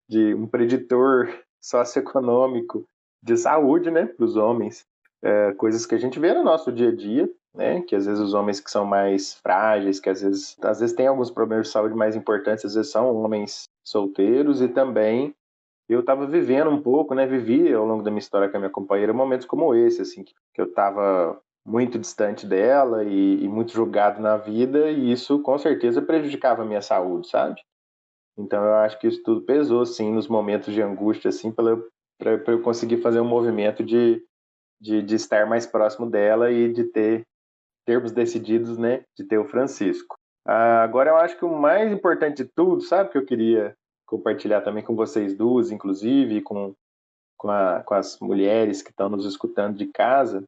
[0.10, 1.28] de um preditor
[1.62, 2.86] socioeconômico
[3.22, 4.86] de saúde, né, para os homens.
[5.22, 8.22] É, coisas que a gente vê no nosso dia a dia, né, que às vezes
[8.22, 11.74] os homens que são mais frágeis, que às vezes, às vezes têm alguns problemas de
[11.74, 15.34] saúde mais importantes, às vezes são homens solteiros e também
[15.90, 18.70] eu estava vivendo um pouco, né, vivi ao longo da minha história com a minha
[18.70, 24.22] companheira momentos como esse, assim, que, eu estava muito distante dela e, e, muito julgado
[24.22, 27.62] na vida e isso com certeza prejudicava a minha saúde, sabe?
[28.38, 31.72] Então eu acho que isso tudo pesou, sim, nos momentos de angústia, assim, para
[32.48, 34.24] eu conseguir fazer um movimento de,
[34.80, 37.26] de, de, estar mais próximo dela e de ter
[37.86, 40.16] termos decididos, né, de ter o Francisco.
[40.46, 43.76] Ah, agora eu acho que o mais importante de tudo, sabe, que eu queria
[44.08, 46.74] compartilhar também com vocês duas, inclusive, com,
[47.38, 50.44] com, a, com as mulheres que estão nos escutando de casa,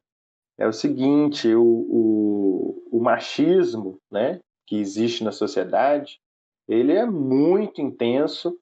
[0.58, 6.18] é o seguinte, o, o, o machismo, né, que existe na sociedade,
[6.66, 8.58] ele é muito intenso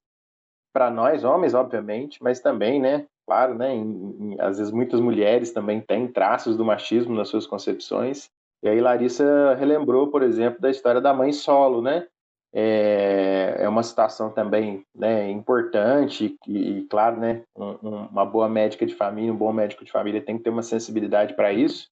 [0.72, 5.52] para nós homens, obviamente, mas também, né, claro, né, em, em, às vezes muitas mulheres
[5.52, 8.30] também têm traços do machismo nas suas concepções.
[8.62, 12.06] E aí Larissa relembrou, por exemplo, da história da mãe solo, né?
[12.52, 18.86] É, é uma situação também né, importante e, e claro, né, um, uma boa médica
[18.86, 21.88] de família, um bom médico de família tem que ter uma sensibilidade para isso,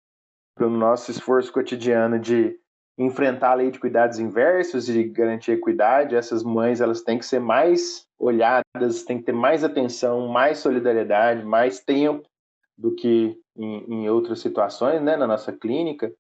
[0.55, 2.59] para o nosso esforço cotidiano de
[2.99, 7.41] enfrentar a lei de cuidados inversos e garantir equidade, essas mães elas têm que ser
[7.41, 12.27] mais olhadas, têm que ter mais atenção, mais solidariedade, mais tempo
[12.77, 16.11] do que em, em outras situações, né, na nossa clínica.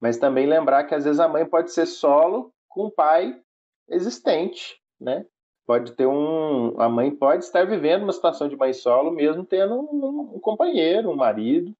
[0.00, 3.40] Mas também lembrar que às vezes a mãe pode ser solo com um pai
[3.88, 5.24] existente, né?
[5.66, 9.74] Pode ter um, a mãe pode estar vivendo uma situação de mãe solo mesmo tendo
[9.74, 11.74] um, um companheiro, um marido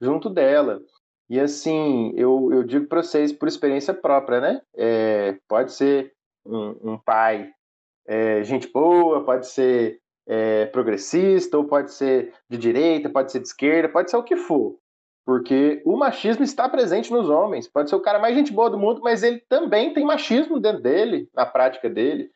[0.00, 0.80] junto dela.
[1.28, 4.62] E assim, eu, eu digo para vocês por experiência própria, né?
[4.74, 6.14] É, pode ser
[6.46, 7.52] um, um pai
[8.06, 13.48] é, gente boa, pode ser é, progressista, ou pode ser de direita, pode ser de
[13.48, 14.78] esquerda, pode ser o que for.
[15.28, 17.68] Porque o machismo está presente nos homens.
[17.68, 20.80] Pode ser o cara mais gente boa do mundo, mas ele também tem machismo dentro
[20.80, 22.30] dele, na prática dele.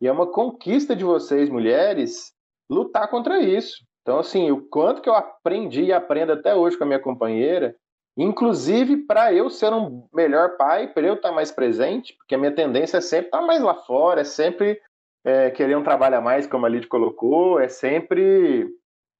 [0.00, 2.32] E é uma conquista de vocês, mulheres,
[2.68, 3.76] lutar contra isso.
[4.02, 7.76] Então, assim, o quanto que eu aprendi e aprendo até hoje com a minha companheira,
[8.18, 12.52] inclusive para eu ser um melhor pai, para eu estar mais presente, porque a minha
[12.52, 14.80] tendência é sempre estar mais lá fora, é sempre
[15.24, 18.68] é, querer um trabalho a mais, como a Lid colocou, é sempre,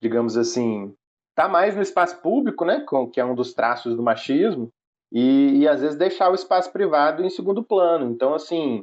[0.03, 0.93] digamos assim,
[1.37, 2.83] estar mais no espaço público, né,
[3.13, 4.71] que é um dos traços do machismo,
[5.13, 8.11] e, e às vezes deixar o espaço privado em segundo plano.
[8.11, 8.83] Então, assim,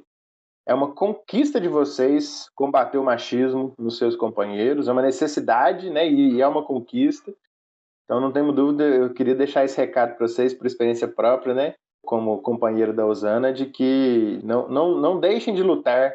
[0.67, 6.07] é uma conquista de vocês combater o machismo nos seus companheiros, é uma necessidade, né?
[6.07, 7.33] E é uma conquista.
[8.05, 11.73] Então não tenho dúvida, eu queria deixar esse recado para vocês por experiência própria, né?
[12.05, 16.13] Como companheiro da Osana, de que não, não, não deixem de lutar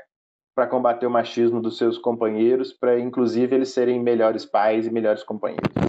[0.54, 5.22] para combater o machismo dos seus companheiros, para inclusive eles serem melhores pais e melhores
[5.22, 5.87] companheiros.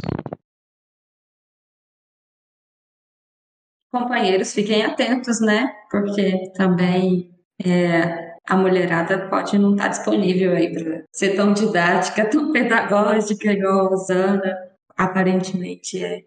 [3.92, 5.74] Companheiros, fiquem atentos, né?
[5.90, 7.32] Porque também
[7.66, 13.52] é, a mulherada pode não estar tá disponível aí para ser tão didática, tão pedagógica
[13.52, 14.58] igual a Rosana,
[14.98, 16.24] aparentemente é.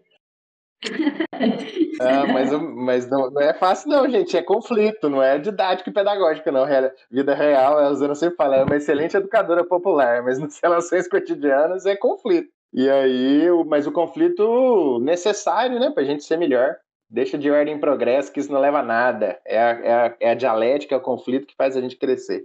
[2.01, 5.93] ah, mas mas não, não, é fácil não, gente, é conflito, não é didática e
[5.93, 6.65] pedagógica não,
[7.09, 11.85] vida real, a Rosana sempre fala, é uma excelente educadora popular, mas nas relações cotidianas
[11.85, 12.49] é conflito.
[12.73, 16.75] E aí, mas o conflito necessário, né, pra gente ser melhor.
[17.13, 19.39] Deixa de ordem em progresso, que isso não leva a nada.
[19.45, 22.43] É a, é a, é a dialética, é o conflito que faz a gente crescer.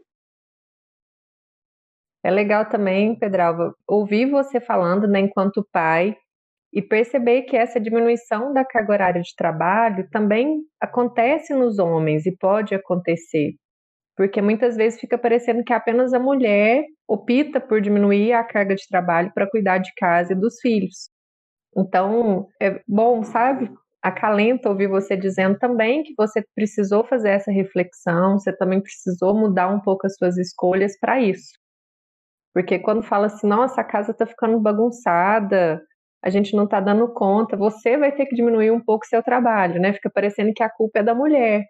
[2.23, 6.14] É legal também, Pedralva, ouvir você falando, né, enquanto pai,
[6.71, 12.37] e perceber que essa diminuição da carga horária de trabalho também acontece nos homens e
[12.37, 13.55] pode acontecer.
[14.14, 18.87] Porque muitas vezes fica parecendo que apenas a mulher opta por diminuir a carga de
[18.87, 21.09] trabalho para cuidar de casa e dos filhos.
[21.75, 23.73] Então, é bom, sabe?
[24.03, 29.68] Acalenta ouvir você dizendo também que você precisou fazer essa reflexão, você também precisou mudar
[29.68, 31.53] um pouco as suas escolhas para isso.
[32.55, 35.82] Porque quando fala assim, nossa, a casa está ficando bagunçada,
[36.24, 39.80] a gente não está dando conta, você vai ter que diminuir um pouco seu trabalho,
[39.80, 39.92] né?
[39.92, 41.64] Fica parecendo que a culpa é da mulher.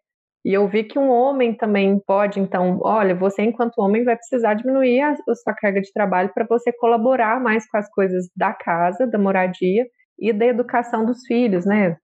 [0.44, 4.54] E eu vi que um homem também pode, então, olha, você enquanto homem vai precisar
[4.54, 8.54] diminuir a, a sua carga de trabalho para você colaborar mais com as coisas da
[8.54, 9.84] casa, da moradia
[10.18, 11.96] e da educação dos filhos, né?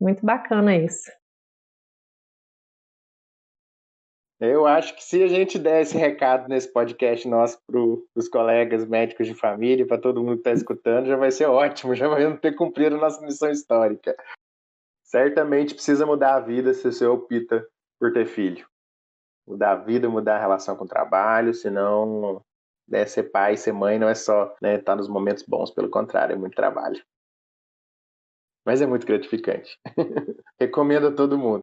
[0.00, 1.10] Muito bacana isso.
[4.40, 7.80] Eu acho que se a gente der esse recado nesse podcast nosso para
[8.14, 11.94] os colegas médicos de família, para todo mundo que está escutando, já vai ser ótimo,
[11.96, 14.16] já vamos ter cumprido a nossa missão histórica.
[15.02, 17.66] Certamente precisa mudar a vida se você opta
[17.98, 18.64] por ter filho.
[19.44, 22.40] Mudar a vida, mudar a relação com o trabalho, senão
[22.86, 25.90] né, ser pai, ser mãe não é só estar né, tá nos momentos bons, pelo
[25.90, 27.02] contrário, é muito trabalho
[28.68, 29.78] mas é muito gratificante.
[30.60, 31.62] Recomendo a todo mundo.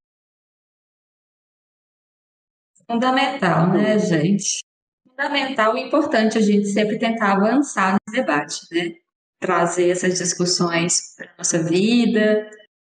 [2.90, 4.64] Fundamental, né, gente?
[5.08, 8.96] Fundamental e importante a gente sempre tentar avançar no debate, né?
[9.40, 12.50] Trazer essas discussões para a nossa vida,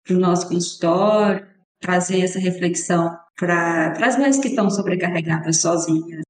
[0.04, 1.46] para o nosso consultório,
[1.80, 6.22] trazer essa reflexão para as mães que estão sobrecarregadas sozinhas,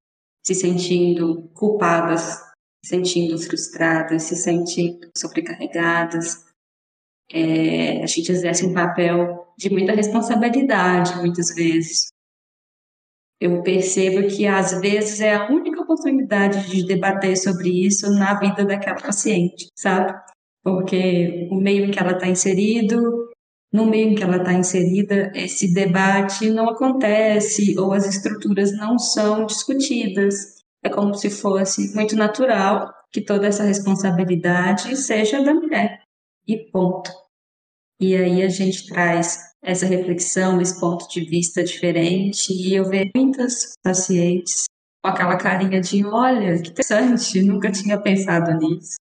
[0.46, 2.42] se sentindo culpadas,
[2.84, 6.49] se sentindo frustradas, se sentindo sobrecarregadas
[7.32, 12.08] é, a gente exerce um papel de muita responsabilidade, muitas vezes.
[13.40, 18.64] Eu percebo que, às vezes, é a única oportunidade de debater sobre isso na vida
[18.64, 20.12] daquela paciente, sabe?
[20.62, 23.30] Porque o meio em que ela está inserido,
[23.72, 28.98] no meio em que ela está inserida, esse debate não acontece ou as estruturas não
[28.98, 30.60] são discutidas.
[30.82, 36.00] É como se fosse muito natural que toda essa responsabilidade seja da mulher
[36.46, 37.10] e ponto.
[38.00, 43.10] E aí a gente traz essa reflexão, esse ponto de vista diferente, e eu vejo
[43.14, 44.64] muitas pacientes
[45.02, 48.96] com aquela carinha de: olha, que interessante, nunca tinha pensado nisso.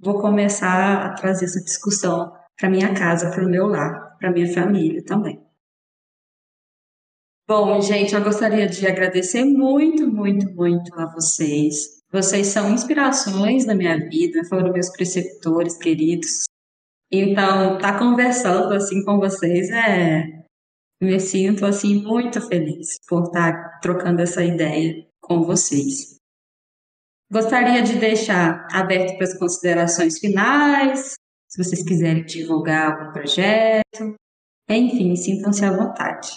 [0.00, 4.52] Vou começar a trazer essa discussão para minha casa, para o meu lar, para minha
[4.52, 5.40] família também.
[7.48, 12.02] Bom, gente, eu gostaria de agradecer muito, muito, muito a vocês.
[12.10, 16.45] Vocês são inspirações na minha vida, foram meus preceptores queridos.
[17.10, 20.36] Então, estar tá conversando assim com vocês é
[21.00, 26.16] me sinto assim muito feliz por estar tá trocando essa ideia com vocês.
[27.30, 31.14] Gostaria de deixar aberto para as considerações finais,
[31.48, 34.16] se vocês quiserem divulgar algum projeto,
[34.68, 36.28] enfim, sintam-se à vontade.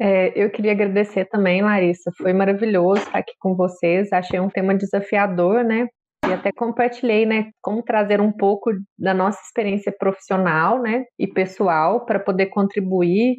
[0.00, 2.10] É, eu queria agradecer também, Larissa.
[2.16, 4.12] Foi maravilhoso estar aqui com vocês.
[4.12, 5.86] Achei um tema desafiador, né?
[6.28, 12.04] E até compartilhei, né, como trazer um pouco da nossa experiência profissional, né, e pessoal
[12.06, 13.36] para poder contribuir,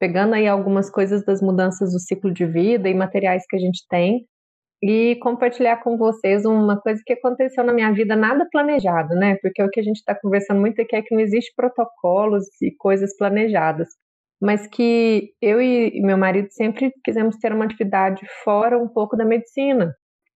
[0.00, 3.86] pegando aí algumas coisas das mudanças do ciclo de vida e materiais que a gente
[3.88, 4.26] tem
[4.82, 9.36] e compartilhar com vocês uma coisa que aconteceu na minha vida, nada planejado, né?
[9.40, 12.70] Porque o que a gente está conversando muito aqui é que não existe protocolos e
[12.76, 13.88] coisas planejadas,
[14.42, 19.24] mas que eu e meu marido sempre quisemos ter uma atividade fora um pouco da
[19.24, 19.94] medicina,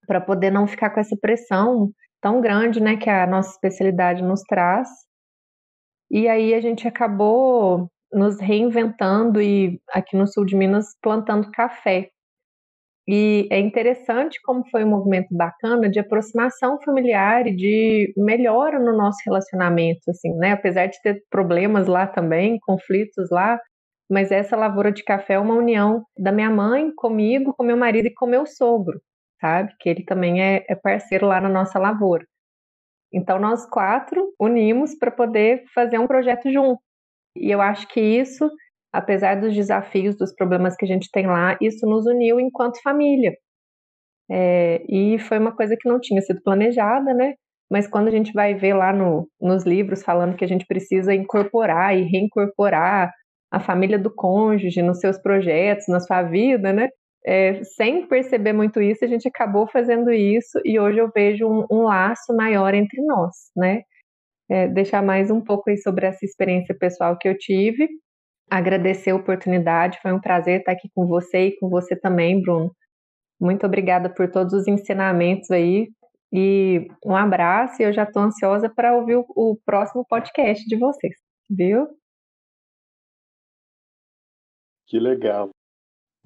[0.08, 1.90] para poder não ficar com essa pressão
[2.20, 4.88] tão grande, né, que a nossa especialidade nos traz.
[6.10, 12.08] E aí a gente acabou nos reinventando e aqui no sul de Minas plantando café.
[13.06, 18.96] E é interessante como foi um movimento bacana de aproximação familiar e de melhora no
[18.96, 20.52] nosso relacionamento, assim, né?
[20.52, 23.58] Apesar de ter problemas lá também, conflitos lá,
[24.10, 28.06] mas essa lavoura de café é uma união da minha mãe comigo, com meu marido
[28.08, 29.00] e com meu sogro,
[29.40, 29.72] sabe?
[29.80, 32.26] Que ele também é, é parceiro lá na nossa lavoura.
[33.12, 36.80] Então nós quatro unimos para poder fazer um projeto junto.
[37.36, 38.50] E eu acho que isso
[38.92, 43.34] apesar dos desafios, dos problemas que a gente tem lá, isso nos uniu enquanto família.
[44.30, 47.34] É, e foi uma coisa que não tinha sido planejada, né?
[47.70, 51.14] Mas quando a gente vai ver lá no, nos livros falando que a gente precisa
[51.14, 53.12] incorporar e reincorporar
[53.50, 56.88] a família do cônjuge nos seus projetos, na sua vida, né?
[57.26, 61.66] É, sem perceber muito isso, a gente acabou fazendo isso e hoje eu vejo um,
[61.70, 63.82] um laço maior entre nós, né?
[64.50, 67.86] É, deixar mais um pouco aí sobre essa experiência pessoal que eu tive
[68.50, 69.98] agradecer a oportunidade.
[70.00, 72.74] Foi um prazer estar aqui com você e com você também, Bruno.
[73.40, 75.88] Muito obrigada por todos os ensinamentos aí.
[76.32, 80.76] E um abraço, e eu já estou ansiosa para ouvir o, o, próximo podcast de
[80.76, 81.14] vocês,
[81.48, 81.88] viu?
[84.86, 85.50] Que legal.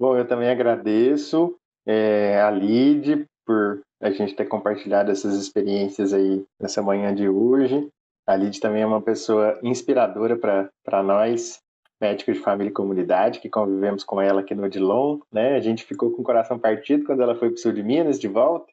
[0.03, 1.55] Bom, eu também agradeço
[1.87, 7.87] é, a Lid por a gente ter compartilhado essas experiências aí nessa manhã de hoje.
[8.27, 11.59] A Lid também é uma pessoa inspiradora para nós
[12.01, 15.55] médico de família e comunidade, que convivemos com ela aqui no Odilon, né?
[15.55, 18.19] A gente ficou com o coração partido quando ela foi para o sul de Minas
[18.19, 18.69] de volta,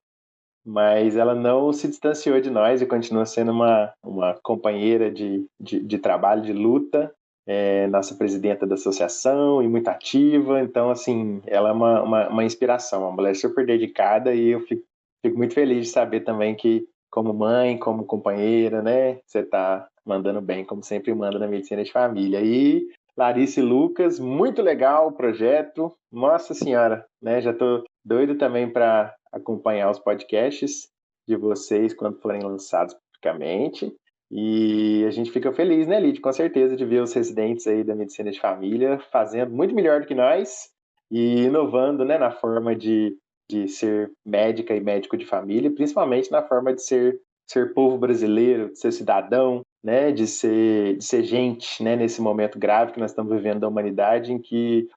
[0.67, 5.79] mas ela não se distanciou de nós e continua sendo uma, uma companheira de, de,
[5.79, 7.15] de trabalho, de luta,
[7.53, 12.45] é, nossa presidenta da associação e muito ativa, então, assim, ela é uma, uma, uma
[12.45, 14.85] inspiração, uma mulher super dedicada e eu fico,
[15.21, 20.41] fico muito feliz de saber também que, como mãe, como companheira, né, você está mandando
[20.41, 22.41] bem, como sempre manda na medicina de família.
[22.41, 22.87] E
[23.17, 25.93] Larissa e Lucas, muito legal o projeto.
[26.13, 27.41] Nossa Senhora, né?
[27.41, 30.89] Já estou doido também para acompanhar os podcasts
[31.29, 33.93] de vocês quando forem lançados publicamente.
[34.31, 36.21] E a gente fica feliz, né, Lid?
[36.21, 40.07] Com certeza, de ver os residentes aí da medicina de família fazendo muito melhor do
[40.07, 40.71] que nós
[41.11, 43.17] e inovando, né, na forma de,
[43.51, 47.19] de ser médica e médico de família, principalmente na forma de ser,
[47.51, 52.59] ser povo brasileiro, de ser cidadão, né, de ser, de ser gente, né, nesse momento
[52.59, 54.89] grave que nós estamos vivendo da humanidade, em que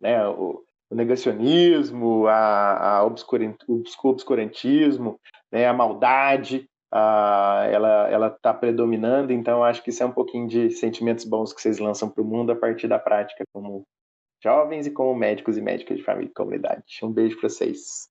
[0.00, 5.18] né, o, o negacionismo, a, a obscurantismo,
[5.50, 9.32] né, a maldade, a, ela ela está predominando.
[9.32, 12.26] Então, acho que isso é um pouquinho de sentimentos bons que vocês lançam para o
[12.26, 13.84] mundo a partir da prática como
[14.42, 16.84] jovens e como médicos e médicas de família e comunidade.
[17.02, 18.08] Um beijo para vocês.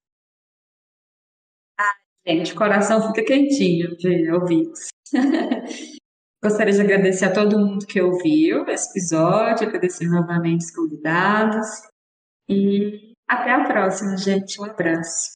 [1.80, 1.94] Ah,
[2.28, 4.72] gente, o coração fica quentinho de ouvir.
[6.44, 11.66] Gostaria de agradecer a todo mundo que ouviu esse episódio, agradecer novamente os convidados
[12.48, 14.62] e até a próxima, gente.
[14.62, 15.32] Um abraço.